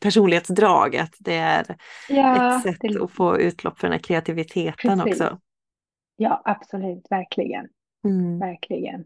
[0.00, 1.76] personlighetsdrag, att det är
[2.08, 3.02] ja, ett sätt det...
[3.02, 5.20] att få utlopp för den här kreativiteten Precis.
[5.20, 5.38] också.
[6.16, 7.68] Ja, absolut, verkligen.
[8.04, 8.38] Mm.
[8.38, 9.04] Verkligen.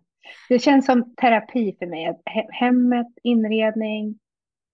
[0.49, 2.21] Det känns som terapi för mig.
[2.51, 4.19] Hemmet, inredning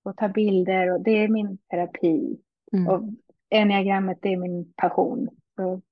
[0.02, 2.40] och ta bilder och det är min terapi.
[2.72, 2.88] Mm.
[2.88, 3.02] Och
[3.50, 5.28] enneagrammet, det är min passion.
[5.56, 5.82] Så,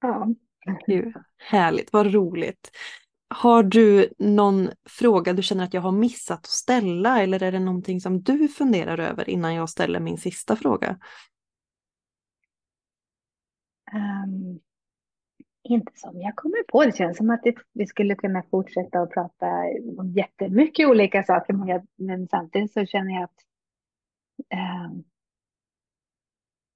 [0.00, 0.28] ja.
[0.86, 2.70] Gud, härligt, vad roligt.
[3.28, 7.58] Har du någon fråga du känner att jag har missat att ställa eller är det
[7.58, 10.98] någonting som du funderar över innan jag ställer min sista fråga?
[13.92, 14.60] Um,
[15.64, 16.84] inte som jag kommer på.
[16.84, 19.46] Det känns som att det, vi skulle kunna fortsätta att prata
[19.98, 21.52] om jättemycket olika saker.
[21.52, 23.40] Men, jag, men samtidigt så känner jag att
[24.92, 25.04] um,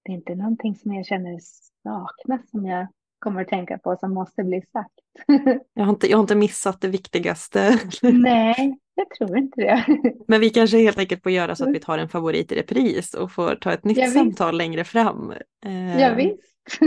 [0.04, 1.38] det är inte någonting som jag känner
[1.82, 2.86] saknas som jag
[3.18, 4.94] kommer att tänka på som måste bli sagt.
[5.74, 7.78] jag, har inte, jag har inte missat det viktigaste.
[8.02, 9.84] Nej, jag tror inte det.
[10.28, 13.14] Men vi kanske helt enkelt får göra så att vi tar en favorit i repris
[13.14, 15.32] och får ta ett nytt ja, samtal längre fram.
[15.64, 16.80] Eh, ja, visst.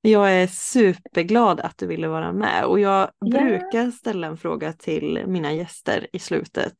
[0.00, 3.40] Jag är superglad att du ville vara med och jag ja.
[3.40, 6.76] brukar ställa en fråga till mina gäster i slutet.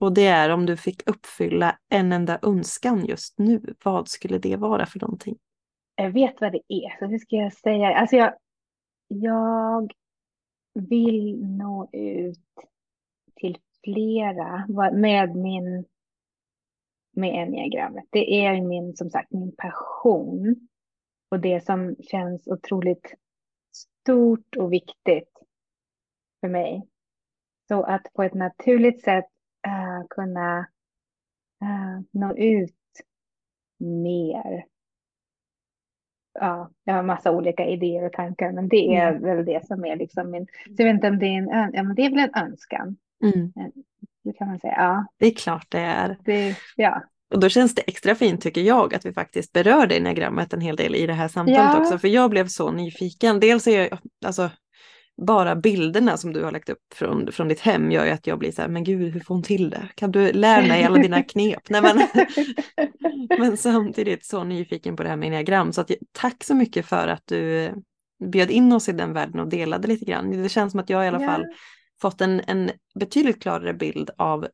[0.00, 4.56] Och det är om du fick uppfylla en enda önskan just nu, vad skulle det
[4.56, 5.36] vara för någonting?
[5.96, 7.96] jag vet vad det är, så hur ska jag säga?
[7.96, 8.34] Alltså jag,
[9.08, 9.92] jag
[10.74, 12.38] vill nå ut
[13.34, 15.84] till flera med min
[17.16, 18.04] med enneagrammet.
[18.10, 20.68] Det är min, som sagt, min passion
[21.30, 23.14] och det som känns otroligt
[23.72, 25.30] stort och viktigt
[26.40, 26.88] för mig.
[27.68, 29.28] Så att på ett naturligt sätt
[29.66, 30.58] uh, kunna
[31.62, 32.74] uh, nå ut
[33.78, 34.64] mer
[36.40, 39.22] ja, jag har massa olika idéer och tankar, men det är mm.
[39.22, 41.82] väl det som är liksom min, så jag vet inte om det är en, ja
[41.82, 42.96] men det är väl en önskan.
[43.24, 43.52] Mm.
[44.24, 45.06] Det kan man säga, ja.
[45.18, 46.16] Det är klart det är.
[46.24, 47.02] Det, ja.
[47.34, 50.60] Och då känns det extra fint tycker jag att vi faktiskt berör det diagrammet en
[50.60, 51.80] hel del i det här samtalet ja.
[51.80, 53.40] också, för jag blev så nyfiken.
[53.40, 54.50] Dels är jag, alltså
[55.26, 58.38] bara bilderna som du har lagt upp från, från ditt hem gör ju att jag
[58.38, 59.88] blir så här, men gud hur får hon till det?
[59.94, 61.68] Kan du lära mig alla dina knep?
[61.68, 62.08] Nej, men,
[63.38, 65.72] men samtidigt så nyfiken på det här med enneagram.
[65.72, 67.70] Så att, tack så mycket för att du
[68.24, 70.42] bjöd in oss i den världen och delade lite grann.
[70.42, 71.44] Det känns som att jag i alla fall
[72.00, 72.70] fått en, en
[73.00, 74.46] betydligt klarare bild av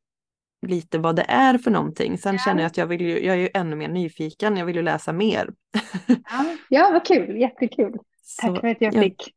[0.66, 2.18] lite vad det är för någonting.
[2.18, 2.38] Sen ja.
[2.38, 4.82] känner jag att jag, vill ju, jag är ju ännu mer nyfiken, jag vill ju
[4.82, 5.50] läsa mer.
[6.06, 7.92] ja, ja vad kul, jättekul.
[8.40, 9.34] Tack så, för att jag fick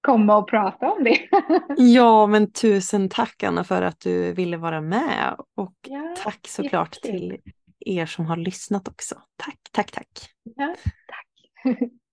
[0.00, 1.18] komma och prata om det.
[1.76, 6.92] ja, men tusen tack Anna för att du ville vara med och ja, tack såklart
[6.92, 7.36] till
[7.80, 9.14] er som har lyssnat också.
[9.36, 10.08] Tack, tack, tack.
[10.42, 10.74] Ja,
[11.08, 11.78] tack.